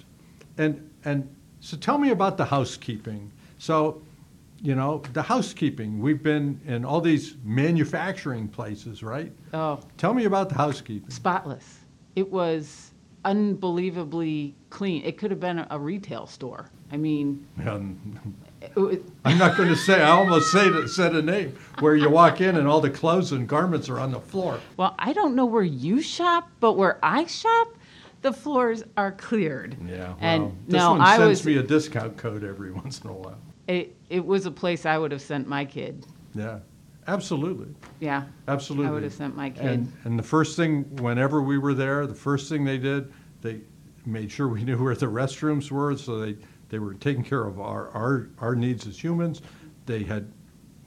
and, 0.59 0.89
and 1.05 1.29
so 1.61 1.77
tell 1.77 1.99
me 1.99 2.11
about 2.11 2.37
the 2.37 2.45
housekeeping. 2.45 3.33
So, 3.59 4.03
you 4.63 4.75
know, 4.75 5.03
the 5.13 5.23
housekeeping, 5.23 6.01
we've 6.01 6.23
been 6.23 6.61
in 6.67 6.85
all 6.85 7.01
these 7.01 7.37
manufacturing 7.45 8.49
places, 8.49 9.03
right? 9.03 9.33
Oh, 9.53 9.81
Tell 9.99 10.15
me 10.15 10.25
about 10.25 10.49
the 10.49 10.55
housekeeping. 10.55 11.11
spotless. 11.11 11.81
It 12.17 12.31
was 12.31 12.93
unbelievably 13.25 14.55
clean. 14.71 15.03
It 15.05 15.19
could 15.19 15.31
have 15.31 15.41
been 15.41 15.67
a, 15.71 15.79
retail 15.79 16.27
store. 16.27 16.71
I 16.93 16.97
mean, 16.97 17.47
um, 17.67 18.35
it, 18.61 18.77
was- 18.77 18.99
I'm 19.25 19.39
not 19.39 19.57
going 19.57 19.69
to 19.69 19.77
say, 19.77 20.03
I 20.03 20.11
almost 20.11 20.51
say, 20.53 20.69
said 20.87 21.15
a 21.15 21.23
name 21.23 21.57
where 21.81 21.97
you 21.97 22.09
walk 22.09 22.41
in 22.41 22.57
and 22.57 22.69
all 22.69 22.81
the 22.81 22.91
clothes 22.91 23.33
and 23.33 23.49
garments 23.49 23.89
are 23.89 23.99
on 23.99 24.13
the 24.13 24.21
floor. 24.21 24.61
well, 24.77 24.95
I 24.99 25.13
don't 25.13 25.35
know 25.35 25.47
where 25.47 25.63
you 25.63 26.01
shop, 26.03 26.51
but 26.61 26.75
where 26.75 26.99
I 27.03 27.27
shop, 27.27 27.69
the 28.23 28.33
floors 28.33 28.85
are 28.97 29.13
cleared. 29.13 29.77
Yeah, 29.87 30.09
well, 30.09 30.17
and 30.21 30.53
this 30.67 30.79
no, 30.79 30.93
one 30.93 31.01
I 31.01 31.17
sends 31.17 31.41
was. 31.41 31.47
me 31.47 31.57
a 31.57 31.63
discount 31.63 32.17
code 32.17 32.45
every 32.45 32.71
once 32.83 33.01
in 33.01 33.11
a 33.11 33.13
while. 33.13 33.39
It, 33.67 33.97
it 34.11 34.25
was 34.25 34.47
a 34.47 34.51
place 34.51 34.85
I 34.87 34.99
would 34.99 35.13
have 35.13 35.23
sent 35.23 35.49
my 35.49 35.65
kid. 35.65 36.07
Yeah, 36.35 36.59
absolutely, 37.07 37.75
Yeah, 38.01 38.25
absolutely. 38.49 38.89
I 38.89 38.91
would 38.93 39.03
have 39.03 39.13
sent 39.13 39.37
my 39.37 39.51
kid. 39.51 39.65
And, 39.65 39.93
and 40.05 40.19
the 40.19 40.23
first 40.23 40.57
thing, 40.57 40.85
whenever 40.97 41.41
we 41.41 41.59
were 41.59 41.75
there, 41.75 42.07
the 42.07 42.15
first 42.15 42.49
thing 42.49 42.65
they 42.65 42.79
did, 42.79 43.13
they 43.41 43.61
made 44.05 44.31
sure 44.31 44.49
we 44.49 44.65
knew 44.65 44.83
where 44.83 44.95
the 44.95 45.07
restrooms 45.07 45.71
were, 45.71 45.97
so 45.97 46.19
they, 46.19 46.37
they 46.69 46.79
were 46.79 46.95
taking 46.95 47.25
care 47.25 47.45
of 47.45 47.61
our, 47.61 47.89
our, 47.91 48.29
our 48.39 48.55
needs 48.55 48.87
as 48.87 49.03
humans. 49.03 49.41
They 49.87 50.03
had 50.03 50.31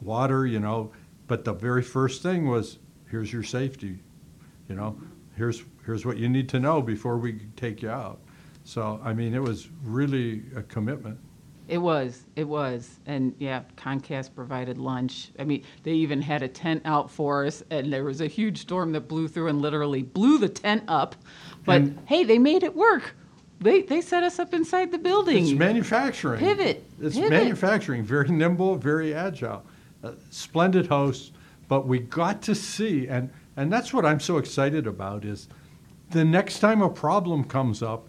water, 0.01 0.45
you 0.45 0.59
know, 0.59 0.91
but 1.27 1.43
the 1.43 1.53
very 1.53 1.83
first 1.83 2.21
thing 2.21 2.47
was, 2.47 2.79
here's 3.09 3.31
your 3.31 3.43
safety, 3.43 3.99
you 4.69 4.75
know, 4.75 4.99
here's, 5.35 5.63
here's 5.85 6.05
what 6.05 6.17
you 6.17 6.29
need 6.29 6.49
to 6.49 6.59
know 6.59 6.81
before 6.81 7.17
we 7.17 7.39
take 7.55 7.81
you 7.81 7.89
out. 7.89 8.19
So, 8.63 8.99
I 9.03 9.13
mean, 9.13 9.33
it 9.33 9.41
was 9.41 9.69
really 9.83 10.43
a 10.55 10.61
commitment. 10.61 11.17
It 11.67 11.79
was, 11.79 12.23
it 12.37 12.45
was, 12.47 12.99
and 13.05 13.35
yeah, 13.39 13.63
Concast 13.75 14.33
provided 14.33 14.77
lunch. 14.77 15.31
I 15.37 15.43
mean, 15.43 15.63
they 15.83 15.91
even 15.93 16.21
had 16.21 16.41
a 16.41 16.47
tent 16.47 16.81
out 16.85 17.11
for 17.11 17.45
us, 17.45 17.61
and 17.69 17.91
there 17.91 18.05
was 18.05 18.21
a 18.21 18.27
huge 18.27 18.59
storm 18.59 18.93
that 18.93 19.07
blew 19.09 19.27
through 19.27 19.47
and 19.49 19.61
literally 19.61 20.01
blew 20.01 20.37
the 20.37 20.47
tent 20.47 20.83
up. 20.87 21.15
But 21.65 21.81
And- 21.81 21.99
hey, 22.05 22.23
they 22.23 22.39
made 22.39 22.63
it 22.63 22.75
work. 22.75 23.15
They 23.59 23.81
they 23.81 24.01
set 24.01 24.23
us 24.23 24.37
up 24.39 24.53
inside 24.53 24.91
the 24.91 24.99
building. 24.99 25.43
It's 25.43 25.57
manufacturing. 25.59 26.39
Pivot, 26.39 26.85
It's 27.01 27.15
pivot. 27.15 27.31
manufacturing, 27.31 28.03
very 28.03 28.29
nimble, 28.29 28.75
very 28.75 29.13
agile. 29.15 29.63
Uh, 30.03 30.11
splendid 30.29 30.85
hosts, 30.85 31.31
but 31.67 31.87
we 31.87 31.97
got 31.99 32.41
to 32.43 32.53
see, 32.55 33.07
and, 33.07 33.31
and 33.57 33.73
that's 33.73 33.91
what 33.91 34.05
I'm 34.05 34.19
so 34.19 34.37
excited 34.37 34.85
about 34.85 35.25
is 35.25 35.47
the 36.11 36.23
next 36.23 36.59
time 36.59 36.83
a 36.83 36.89
problem 36.89 37.43
comes 37.43 37.81
up, 37.81 38.07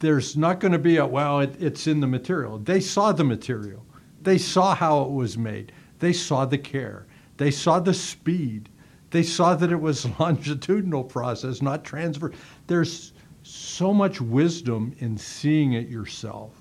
there's 0.00 0.36
not 0.36 0.60
going 0.60 0.72
to 0.72 0.78
be 0.78 0.96
a, 0.96 1.06
well, 1.06 1.40
it, 1.40 1.54
it's 1.60 1.86
in 1.86 2.00
the 2.00 2.06
material. 2.06 2.58
They 2.58 2.80
saw 2.80 3.12
the 3.12 3.24
material. 3.24 3.84
They 4.22 4.38
saw 4.38 4.74
how 4.74 5.02
it 5.02 5.10
was 5.10 5.38
made. 5.38 5.72
They 5.98 6.12
saw 6.12 6.44
the 6.46 6.58
care. 6.58 7.06
They 7.36 7.50
saw 7.50 7.80
the 7.80 7.94
speed. 7.94 8.68
they 9.10 9.22
saw 9.22 9.54
that 9.54 9.72
it 9.72 9.80
was 9.80 10.06
longitudinal 10.20 11.04
process, 11.04 11.62
not 11.62 11.84
transfer. 11.84 12.32
There's 12.66 13.12
so 13.42 13.92
much 13.92 14.20
wisdom 14.20 14.94
in 14.98 15.16
seeing 15.16 15.72
it 15.72 15.88
yourself, 15.88 16.54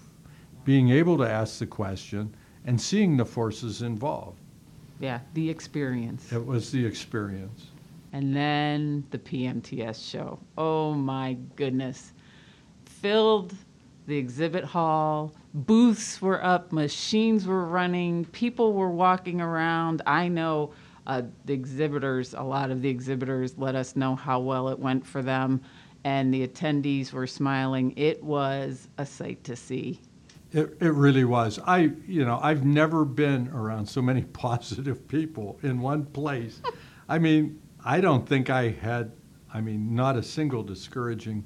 being 0.65 0.89
able 0.89 1.17
to 1.17 1.29
ask 1.29 1.60
the 1.60 1.67
question, 1.67 2.34
and 2.65 2.79
seeing 2.79 3.17
the 3.17 3.25
forces 3.25 3.81
involved. 3.81 4.39
Yeah, 5.00 5.19
the 5.34 5.50
experience. 5.50 6.31
It 6.31 6.46
was 6.46 6.72
the 6.72 6.86
experience. 6.86 7.67
And 8.12 8.36
then 8.36 9.05
the 9.12 9.19
PMTS 9.19 10.10
show. 10.10 10.39
Oh 10.58 10.93
my 10.93 11.38
goodness. 11.55 12.13
Filled 13.01 13.53
the 14.07 14.17
exhibit 14.17 14.65
hall, 14.65 15.31
booths 15.53 16.21
were 16.21 16.43
up, 16.43 16.73
machines 16.73 17.45
were 17.45 17.65
running, 17.65 18.25
people 18.25 18.73
were 18.73 18.89
walking 18.89 19.39
around. 19.39 20.01
I 20.05 20.27
know 20.27 20.73
uh, 21.07 21.21
the 21.45 21.53
exhibitors, 21.53 22.33
a 22.33 22.41
lot 22.41 22.71
of 22.71 22.81
the 22.81 22.89
exhibitors 22.89 23.57
let 23.57 23.75
us 23.75 23.95
know 23.95 24.15
how 24.15 24.39
well 24.41 24.67
it 24.67 24.77
went 24.77 25.05
for 25.05 25.21
them, 25.21 25.61
and 26.03 26.33
the 26.33 26.45
attendees 26.45 27.13
were 27.13 27.25
smiling. 27.25 27.93
It 27.95 28.21
was 28.21 28.89
a 28.97 29.05
sight 29.05 29.43
to 29.45 29.55
see. 29.55 30.01
It, 30.51 30.75
it 30.81 30.93
really 30.93 31.23
was. 31.23 31.57
I, 31.65 31.91
you 32.05 32.25
know, 32.25 32.39
I've 32.41 32.65
never 32.65 33.05
been 33.05 33.47
around 33.49 33.85
so 33.85 34.01
many 34.01 34.21
positive 34.33 35.07
people 35.07 35.57
in 35.63 35.79
one 35.79 36.05
place. 36.05 36.61
I 37.07 37.17
mean, 37.17 37.61
I 37.85 38.01
don't 38.01 38.27
think 38.27 38.49
I 38.49 38.69
had, 38.69 39.13
I 39.53 39.61
mean, 39.61 39.95
not 39.95 40.17
a 40.17 40.23
single 40.23 40.63
discouraging 40.63 41.45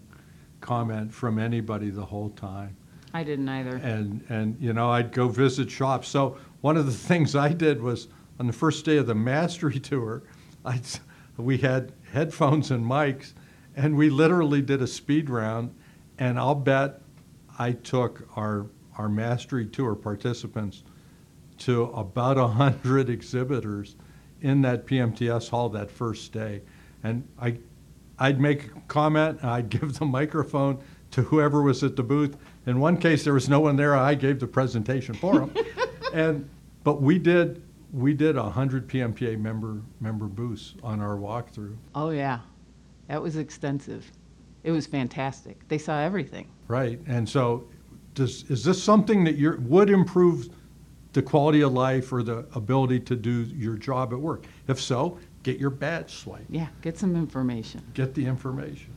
comment 0.63 1.13
from 1.13 1.38
anybody 1.38 1.91
the 1.91 2.05
whole 2.05 2.29
time. 2.32 2.75
I 3.13 3.24
didn't 3.24 3.48
either. 3.50 3.75
And, 3.75 4.24
and, 4.29 4.58
you 4.60 4.74
know, 4.74 4.89
I'd 4.89 5.12
go 5.12 5.27
visit 5.27 5.70
shops. 5.70 6.08
So 6.08 6.38
one 6.62 6.77
of 6.77 6.88
the 6.88 6.91
things 7.10 7.36
I 7.36 7.50
did 7.50 7.82
was 7.82 8.08
on 8.39 8.48
the 8.48 8.53
first 8.53 8.84
day 8.86 8.98
of 8.98 9.05
the 9.05 9.13
mastery 9.13 9.79
tour, 9.79 10.24
I, 10.65 10.82
we 11.38 11.60
had 11.60 11.91
headphones 12.12 12.72
and 12.72 12.84
mics, 12.84 13.34
and 13.75 13.96
we 13.96 14.10
literally 14.10 14.62
did 14.62 14.82
a 14.82 14.88
speed 14.88 15.29
round. 15.29 15.75
And 16.17 16.39
I'll 16.39 16.55
bet 16.55 17.01
I 17.60 17.74
took 17.74 18.27
our, 18.36 18.67
our 18.98 19.10
mastery 19.10 19.67
tour 19.67 19.93
participants 19.93 20.84
to 21.60 21.84
about 21.84 22.38
100 22.38 23.10
exhibitors 23.12 23.96
in 24.41 24.62
that 24.62 24.88
PMTS 24.88 25.50
hall 25.50 25.70
that 25.70 25.91
first 25.91 26.32
day. 26.32 26.62
And 27.03 27.27
I, 27.39 27.58
I'd 28.24 28.39
make 28.39 28.68
a 28.68 28.80
comment, 28.88 29.39
and 29.42 29.50
I'd 29.50 29.70
give 29.82 30.00
the 30.00 30.06
microphone 30.06 30.82
to 31.12 31.24
whoever 31.24 31.62
was 31.62 31.84
at 31.84 31.98
the 31.98 32.03
booth. 32.03 32.38
In 32.65 32.80
one 32.80 32.96
case, 32.96 33.25
there 33.25 33.34
was 33.34 33.50
no 33.50 33.60
one 33.60 33.75
there. 33.75 33.96
I 33.98 34.15
gave 34.15 34.39
the 34.39 34.48
presentation 34.48 35.13
for 35.13 35.39
them. 35.39 35.53
and, 36.13 36.50
but 36.84 37.01
we 37.01 37.20
did 37.20 37.62
we 37.92 38.12
did 38.13 38.36
100 38.36 38.88
PMPA 38.88 39.39
member 39.39 39.82
member 40.00 40.25
booths 40.25 40.74
on 40.82 41.00
our 41.00 41.18
walkthrough. 41.18 41.75
Oh 41.94 42.10
yeah, 42.10 42.39
that 43.08 43.22
was 43.22 43.36
extensive. 43.36 44.10
It 44.63 44.72
was 44.72 44.88
fantastic. 44.88 45.68
They 45.68 45.77
saw 45.77 46.00
everything. 46.00 46.48
Right, 46.70 47.00
and 47.06 47.27
so, 47.27 47.68
does 48.15 48.50
is 48.50 48.63
this 48.63 48.82
something 48.82 49.25
that 49.25 49.36
you 49.36 49.58
would 49.68 49.89
improve 49.89 50.50
the 51.12 51.22
quality 51.22 51.62
of 51.62 51.74
life 51.74 52.12
or 52.12 52.24
the 52.24 52.48
ability 52.56 53.01
to 53.01 53.15
do 53.18 53.44
your 53.44 53.75
job 53.75 54.13
at 54.13 54.20
work? 54.20 54.46
If 54.68 54.82
so, 54.82 55.20
get 55.44 55.60
your 55.60 55.70
badge 55.70 56.16
swipe. 56.16 56.46
Yeah, 56.50 56.68
get 56.82 56.98
some 56.98 57.16
information. 57.16 57.84
Get 57.94 58.16
the 58.16 58.26
information. 58.26 58.94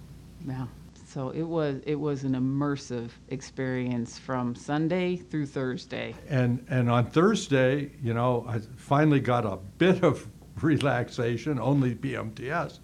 Yeah. 0.47 0.67
So 1.07 1.31
it 1.31 1.43
was 1.43 1.81
it 1.87 1.95
was 1.95 2.25
an 2.25 2.35
immersive 2.35 3.11
experience 3.29 4.19
from 4.19 4.55
Sunday 4.55 5.17
through 5.17 5.47
Thursday. 5.47 6.15
And 6.29 6.65
and 6.69 6.91
on 6.91 7.07
Thursday, 7.07 7.91
you 8.03 8.15
know, 8.15 8.45
I 8.49 8.61
finally 8.77 9.21
got 9.21 9.45
a 9.45 9.57
bit 9.79 10.03
of 10.03 10.27
relaxation, 10.63 11.59
only 11.59 11.95
PMTS, 11.95 12.81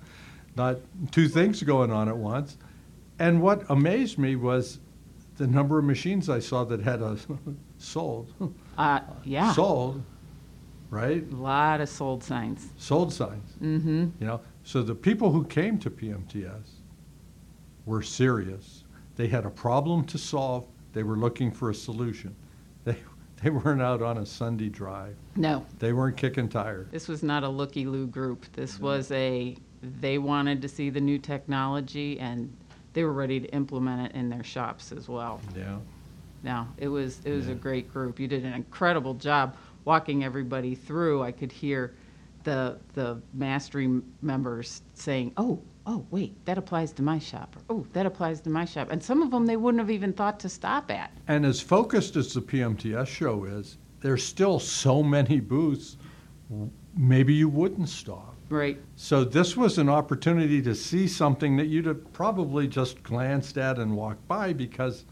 not 0.56 0.78
two 1.10 1.28
things 1.28 1.62
going 1.62 1.90
on 1.90 2.08
at 2.08 2.16
once. 2.16 2.58
And 3.18 3.40
what 3.42 3.64
amazed 3.70 4.18
me 4.18 4.36
was 4.36 4.80
the 5.36 5.46
number 5.46 5.78
of 5.78 5.84
machines 5.84 6.28
I 6.28 6.38
saw 6.38 6.64
that 6.64 6.80
had 6.80 7.02
a 7.02 7.16
sold. 7.78 8.32
Uh, 8.78 9.00
yeah. 9.24 9.52
Sold, 9.52 10.02
right? 10.92 11.24
A 11.32 11.34
lot 11.34 11.80
of 11.80 11.88
sold 11.88 12.22
signs. 12.22 12.68
Sold 12.76 13.12
signs. 13.12 13.52
Mm-hmm. 13.62 14.10
You 14.20 14.26
know, 14.26 14.40
so 14.62 14.82
the 14.82 14.94
people 14.94 15.32
who 15.32 15.44
came 15.46 15.78
to 15.78 15.90
PMTS 15.90 16.68
were 17.86 18.02
serious. 18.02 18.84
They 19.16 19.26
had 19.26 19.46
a 19.46 19.50
problem 19.50 20.04
to 20.04 20.18
solve. 20.18 20.66
They 20.92 21.02
were 21.02 21.16
looking 21.16 21.50
for 21.50 21.70
a 21.70 21.74
solution. 21.74 22.36
They, 22.84 22.96
they 23.40 23.50
weren't 23.50 23.80
out 23.80 24.02
on 24.02 24.18
a 24.18 24.26
Sunday 24.26 24.68
drive. 24.68 25.14
No. 25.36 25.64
They 25.78 25.92
weren't 25.92 26.16
kicking 26.16 26.48
tires. 26.48 26.88
This 26.90 27.06
was 27.06 27.22
not 27.22 27.44
a 27.44 27.48
looky 27.48 27.86
loo 27.86 28.08
group. 28.08 28.44
This 28.54 28.80
was 28.80 29.10
a, 29.12 29.56
they 30.00 30.18
wanted 30.18 30.60
to 30.62 30.68
see 30.68 30.90
the 30.90 31.00
new 31.00 31.18
technology 31.18 32.18
and 32.18 32.52
they 32.92 33.04
were 33.04 33.12
ready 33.12 33.38
to 33.38 33.46
implement 33.50 34.10
it 34.10 34.16
in 34.16 34.28
their 34.28 34.42
shops 34.42 34.90
as 34.90 35.08
well. 35.08 35.40
Yeah. 35.56 35.78
No, 36.42 36.66
it 36.76 36.88
was, 36.88 37.20
it 37.24 37.30
was 37.30 37.48
a 37.48 37.54
great 37.54 37.92
group. 37.92 38.18
You 38.18 38.26
did 38.26 38.44
an 38.44 38.52
incredible 38.52 39.14
job 39.14 39.56
walking 39.84 40.24
everybody 40.24 40.74
through. 40.74 41.22
I 41.22 41.32
could 41.32 41.52
hear 41.52 41.94
the, 42.44 42.78
the 42.94 43.20
mastery 43.34 44.00
members 44.20 44.82
saying, 44.94 45.32
oh, 45.36 45.60
oh, 45.86 46.04
wait, 46.10 46.44
that 46.44 46.58
applies 46.58 46.92
to 46.92 47.02
my 47.02 47.18
shop. 47.18 47.56
Or, 47.68 47.76
oh, 47.76 47.86
that 47.92 48.06
applies 48.06 48.40
to 48.42 48.50
my 48.50 48.64
shop. 48.64 48.88
And 48.90 49.02
some 49.02 49.22
of 49.22 49.30
them 49.30 49.46
they 49.46 49.56
wouldn't 49.56 49.80
have 49.80 49.90
even 49.90 50.12
thought 50.12 50.40
to 50.40 50.48
stop 50.48 50.90
at. 50.90 51.12
And 51.28 51.44
as 51.44 51.60
focused 51.60 52.16
as 52.16 52.34
the 52.34 52.40
PMTS 52.40 53.06
show 53.06 53.44
is, 53.44 53.78
there's 54.00 54.24
still 54.24 54.58
so 54.58 55.02
many 55.02 55.40
booths, 55.40 55.96
maybe 56.96 57.34
you 57.34 57.48
wouldn't 57.48 57.88
stop. 57.88 58.36
Right. 58.48 58.78
So 58.96 59.24
this 59.24 59.56
was 59.56 59.78
an 59.78 59.88
opportunity 59.88 60.60
to 60.62 60.74
see 60.74 61.08
something 61.08 61.56
that 61.56 61.66
you'd 61.66 61.86
have 61.86 62.12
probably 62.12 62.68
just 62.68 63.02
glanced 63.02 63.56
at 63.56 63.78
and 63.78 63.96
walked 63.96 64.26
by 64.28 64.52
because 64.52 65.06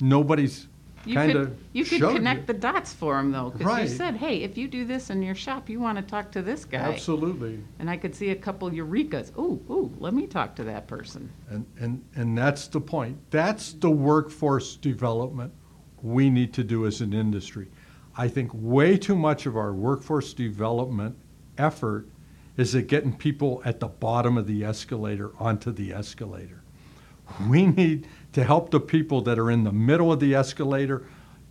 nobody's 0.00 0.68
You 1.08 1.14
kind 1.14 1.32
could, 1.32 1.40
of 1.40 1.58
you 1.72 1.84
could 1.84 2.02
connect 2.02 2.46
the 2.46 2.52
dots 2.52 2.92
for 2.92 3.16
them 3.16 3.32
though, 3.32 3.50
because 3.50 3.66
Right. 3.66 3.88
you 3.88 3.96
said, 3.96 4.16
hey, 4.16 4.42
if 4.42 4.58
you 4.58 4.68
do 4.68 4.84
this 4.84 5.08
in 5.08 5.22
your 5.22 5.34
shop, 5.34 5.70
you 5.70 5.80
want 5.80 5.96
to 5.96 6.02
talk 6.02 6.30
to 6.32 6.42
this 6.42 6.66
guy. 6.66 6.78
Absolutely. 6.78 7.60
And 7.78 7.88
I 7.88 7.96
could 7.96 8.14
see 8.14 8.30
a 8.30 8.36
couple 8.36 8.70
eurekas. 8.70 9.36
Ooh, 9.38 9.60
ooh, 9.70 9.90
let 9.98 10.12
me 10.12 10.26
talk 10.26 10.54
to 10.56 10.64
that 10.64 10.86
person. 10.86 11.30
And, 11.48 11.64
and, 11.80 12.04
and 12.14 12.36
that's 12.36 12.68
the 12.68 12.80
point. 12.80 13.18
That's 13.30 13.72
the 13.72 13.90
workforce 13.90 14.76
development 14.76 15.52
we 16.02 16.28
need 16.28 16.52
to 16.54 16.62
do 16.62 16.86
as 16.86 17.00
an 17.00 17.14
industry. 17.14 17.68
I 18.16 18.28
think 18.28 18.50
way 18.52 18.98
too 18.98 19.16
much 19.16 19.46
of 19.46 19.56
our 19.56 19.72
workforce 19.72 20.34
development 20.34 21.16
effort 21.56 22.06
is 22.58 22.74
at 22.74 22.86
getting 22.86 23.16
people 23.16 23.62
at 23.64 23.80
the 23.80 23.86
bottom 23.88 24.36
of 24.36 24.46
the 24.46 24.62
escalator 24.64 25.32
onto 25.38 25.72
the 25.72 25.92
escalator. 25.92 26.62
We 27.48 27.66
need 27.66 28.06
to 28.38 28.44
help 28.44 28.70
the 28.70 28.78
people 28.78 29.20
that 29.20 29.36
are 29.36 29.50
in 29.50 29.64
the 29.64 29.72
middle 29.72 30.12
of 30.12 30.20
the 30.20 30.32
escalator 30.32 31.04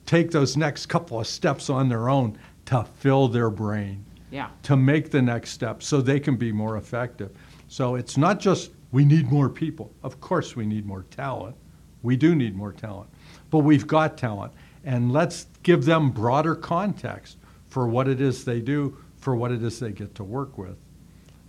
take 0.06 0.32
those 0.32 0.56
next 0.56 0.86
couple 0.86 1.20
of 1.20 1.28
steps 1.28 1.70
on 1.70 1.90
their 1.90 2.08
own 2.08 2.38
to 2.64 2.86
fill 3.00 3.28
their 3.28 3.50
brain 3.50 4.06
Yeah. 4.32 4.48
to 4.64 4.78
make 4.78 5.12
the 5.12 5.22
next 5.22 5.50
step 5.50 5.84
so 5.84 6.00
they 6.00 6.18
can 6.18 6.38
be 6.38 6.54
more 6.54 6.78
effective. 6.78 7.32
So 7.68 7.96
it's 7.96 8.16
not 8.16 8.40
just 8.40 8.72
we 8.94 9.04
need 9.04 9.30
more 9.30 9.50
people. 9.50 9.92
Of 10.02 10.22
course, 10.22 10.56
we 10.56 10.66
need 10.66 10.86
more 10.86 11.04
talent. 11.12 11.58
We 12.04 12.16
do 12.16 12.34
need 12.36 12.56
more 12.56 12.72
talent. 12.72 13.10
But 13.50 13.60
we've 13.60 13.86
got 13.86 14.18
talent. 14.18 14.54
And 14.86 15.12
let's 15.12 15.48
give 15.64 15.84
them 15.84 16.10
broader 16.12 16.56
context 16.56 17.36
for 17.68 17.86
what 17.90 18.08
it 18.08 18.22
is 18.22 18.46
they 18.46 18.62
do, 18.62 18.98
for 19.18 19.36
what 19.36 19.52
it 19.52 19.62
is 19.62 19.78
they 19.78 19.92
get 19.92 20.16
to 20.16 20.24
work 20.24 20.58
with. 20.58 20.78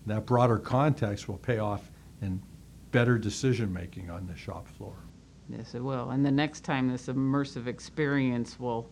That 0.07 0.27
broader 0.27 0.59
context 0.59 1.29
will 1.29 1.39
pay 1.39 1.59
off 1.59 1.93
in 2.21 2.43
better 2.91 3.19
decision 3.19 3.73
making 3.73 4.11
on 4.11 4.27
the 4.27 4.35
shop 4.35 4.67
floor. 4.67 4.97
Yes, 5.49 5.75
it 5.75 5.83
will. 5.83 6.11
And 6.11 6.25
the 6.25 6.31
next 6.31 6.61
time 6.61 6.89
this 6.89 7.07
immersive 7.07 7.67
experience 7.67 8.61
will 8.61 8.91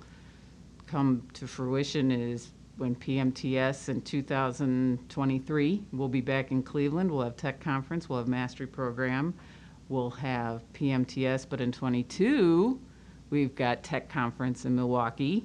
come 0.87 1.27
to 1.35 1.47
fruition 1.47 2.11
is 2.11 2.53
when 2.79 2.95
PMTS 2.95 3.89
in 3.89 4.01
2023. 4.03 5.83
We'll 5.93 6.09
be 6.09 6.21
back 6.21 6.51
in 6.51 6.63
Cleveland. 6.63 7.11
We'll 7.11 7.25
have 7.25 7.37
tech 7.37 7.61
conference. 7.61 8.09
We'll 8.09 8.21
have 8.21 8.29
mastery 8.29 8.67
program. 8.67 9.35
We'll 9.89 10.11
have 10.11 10.63
PMTS, 10.73 11.47
but 11.49 11.61
in 11.61 11.73
22, 11.73 12.81
we've 13.31 13.55
got 13.55 13.83
tech 13.83 14.09
conference 14.09 14.65
in 14.65 14.75
Milwaukee. 14.75 15.45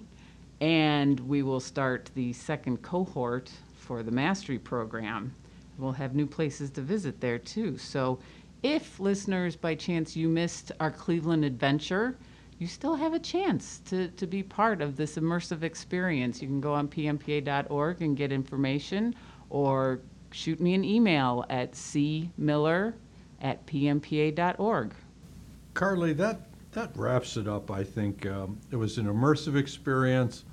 And 0.62 1.20
we 1.22 1.44
will 1.44 1.60
start 1.60 2.10
the 2.16 2.34
second 2.34 2.82
cohort 2.82 3.52
for 3.76 4.04
the 4.04 4.12
mastery 4.12 4.60
program. 4.60 5.34
We'll 5.78 5.92
have 5.94 6.16
new 6.16 6.28
places 6.28 6.70
to 6.72 6.82
visit 6.82 7.20
there 7.20 7.40
too. 7.40 7.78
So 7.78 8.20
if 8.64 9.00
listeners, 9.00 9.56
by 9.56 9.76
chance, 9.76 10.16
you 10.16 10.30
missed 10.30 10.72
our 10.80 10.92
Cleveland 10.92 11.46
adventure, 11.46 12.18
you 12.60 12.68
still 12.68 12.96
have 12.96 13.14
a 13.14 13.20
chance 13.20 13.80
to, 13.86 14.10
to 14.10 14.28
be 14.28 14.44
part 14.44 14.82
of 14.82 14.96
this 14.96 15.16
immersive 15.16 15.64
experience. 15.64 16.42
You 16.42 16.48
can 16.48 16.62
go 16.62 16.74
on 16.74 16.88
pmpa.org 16.88 18.02
and 18.04 18.16
get 18.16 18.32
information 18.32 19.16
or 19.50 20.00
shoot 20.32 20.60
me 20.60 20.76
an 20.76 20.84
email 20.84 21.44
at 21.50 21.74
cmiller 21.74 22.94
at 23.42 23.66
pmpa.org. 23.66 24.94
Carly, 25.74 26.14
that, 26.14 26.42
that 26.74 26.92
wraps 26.96 27.38
it 27.38 27.48
up, 27.48 27.72
I 27.72 27.84
think. 27.84 28.28
Um, 28.28 28.60
it 28.70 28.76
was 28.76 29.00
an 29.00 29.08
immersive 29.08 29.56
experience. 29.56 30.46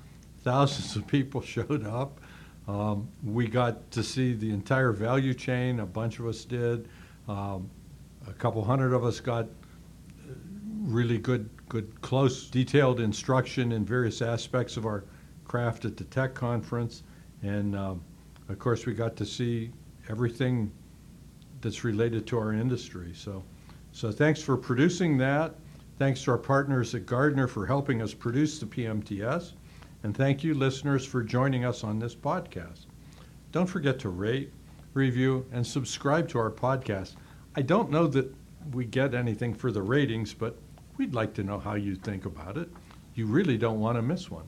Thousands 0.43 0.95
of 0.95 1.05
people 1.05 1.41
showed 1.43 1.85
up. 1.85 2.19
Um, 2.67 3.07
we 3.23 3.47
got 3.47 3.91
to 3.91 4.03
see 4.03 4.33
the 4.33 4.49
entire 4.51 4.91
value 4.91 5.35
chain. 5.35 5.79
A 5.79 5.85
bunch 5.85 6.19
of 6.19 6.25
us 6.25 6.43
did. 6.43 6.87
Um, 7.27 7.69
a 8.29 8.33
couple 8.33 8.63
hundred 8.63 8.93
of 8.93 9.03
us 9.03 9.19
got 9.19 9.45
uh, 9.45 10.33
really 10.81 11.17
good, 11.17 11.49
good, 11.67 11.99
close, 12.01 12.49
detailed 12.49 12.99
instruction 12.99 13.71
in 13.71 13.83
various 13.83 14.21
aspects 14.21 14.77
of 14.77 14.85
our 14.85 15.03
craft 15.45 15.85
at 15.85 15.97
the 15.97 16.03
tech 16.05 16.35
conference, 16.35 17.03
and 17.41 17.75
um, 17.75 18.01
of 18.47 18.59
course 18.59 18.85
we 18.85 18.93
got 18.93 19.15
to 19.15 19.25
see 19.25 19.71
everything 20.09 20.71
that's 21.61 21.83
related 21.83 22.25
to 22.27 22.37
our 22.37 22.53
industry. 22.53 23.11
So, 23.13 23.43
so 23.91 24.11
thanks 24.11 24.41
for 24.41 24.55
producing 24.55 25.17
that. 25.17 25.55
Thanks 25.97 26.23
to 26.23 26.31
our 26.31 26.37
partners 26.37 26.95
at 26.95 27.05
Gardner 27.05 27.47
for 27.47 27.65
helping 27.65 28.01
us 28.01 28.13
produce 28.13 28.59
the 28.59 28.65
PMTS. 28.65 29.53
And 30.03 30.15
thank 30.15 30.43
you, 30.43 30.53
listeners, 30.53 31.05
for 31.05 31.21
joining 31.21 31.65
us 31.65 31.83
on 31.83 31.99
this 31.99 32.15
podcast. 32.15 32.85
Don't 33.51 33.65
forget 33.65 33.99
to 33.99 34.09
rate, 34.09 34.53
review, 34.93 35.45
and 35.51 35.65
subscribe 35.65 36.29
to 36.29 36.39
our 36.39 36.51
podcast. 36.51 37.15
I 37.55 37.61
don't 37.61 37.89
know 37.89 38.05
that 38.07 38.33
we 38.73 38.85
get 38.85 39.15
anything 39.15 39.53
for 39.53 39.71
the 39.71 39.81
ratings, 39.81 40.33
but 40.33 40.57
we'd 40.97 41.15
like 41.15 41.33
to 41.35 41.43
know 41.43 41.59
how 41.59 41.73
you 41.75 41.95
think 41.95 42.25
about 42.25 42.57
it. 42.57 42.69
You 43.15 43.25
really 43.25 43.57
don't 43.57 43.79
want 43.79 43.97
to 43.97 44.01
miss 44.01 44.29
one. 44.29 44.45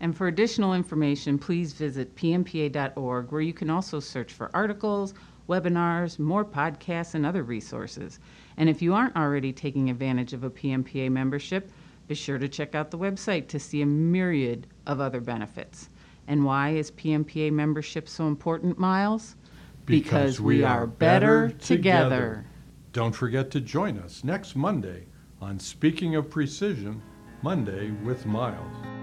And 0.00 0.16
for 0.16 0.28
additional 0.28 0.74
information, 0.74 1.38
please 1.38 1.72
visit 1.72 2.14
pmpa.org, 2.14 3.32
where 3.32 3.40
you 3.40 3.52
can 3.52 3.68
also 3.68 3.98
search 3.98 4.32
for 4.32 4.50
articles, 4.54 5.14
webinars, 5.48 6.20
more 6.20 6.44
podcasts, 6.44 7.14
and 7.14 7.26
other 7.26 7.42
resources. 7.42 8.20
And 8.56 8.68
if 8.68 8.80
you 8.80 8.94
aren't 8.94 9.16
already 9.16 9.52
taking 9.52 9.90
advantage 9.90 10.32
of 10.32 10.44
a 10.44 10.50
PMPA 10.50 11.10
membership, 11.10 11.72
be 12.06 12.14
sure 12.14 12.38
to 12.38 12.48
check 12.48 12.76
out 12.76 12.92
the 12.92 12.98
website 12.98 13.48
to 13.48 13.58
see 13.58 13.82
a 13.82 13.86
myriad 13.86 14.68
of 14.86 15.00
other 15.00 15.20
benefits. 15.20 15.88
And 16.28 16.44
why 16.44 16.70
is 16.70 16.92
PMPA 16.92 17.50
membership 17.50 18.08
so 18.08 18.28
important, 18.28 18.78
Miles? 18.78 19.34
Because 19.88 20.40
we 20.40 20.62
are 20.62 20.86
better 20.86 21.48
together. 21.50 22.44
Don't 22.92 23.14
forget 23.14 23.50
to 23.52 23.60
join 23.60 23.98
us 23.98 24.22
next 24.22 24.54
Monday 24.54 25.06
on 25.40 25.58
Speaking 25.58 26.14
of 26.14 26.28
Precision, 26.28 27.00
Monday 27.42 27.90
with 28.04 28.26
Miles. 28.26 28.97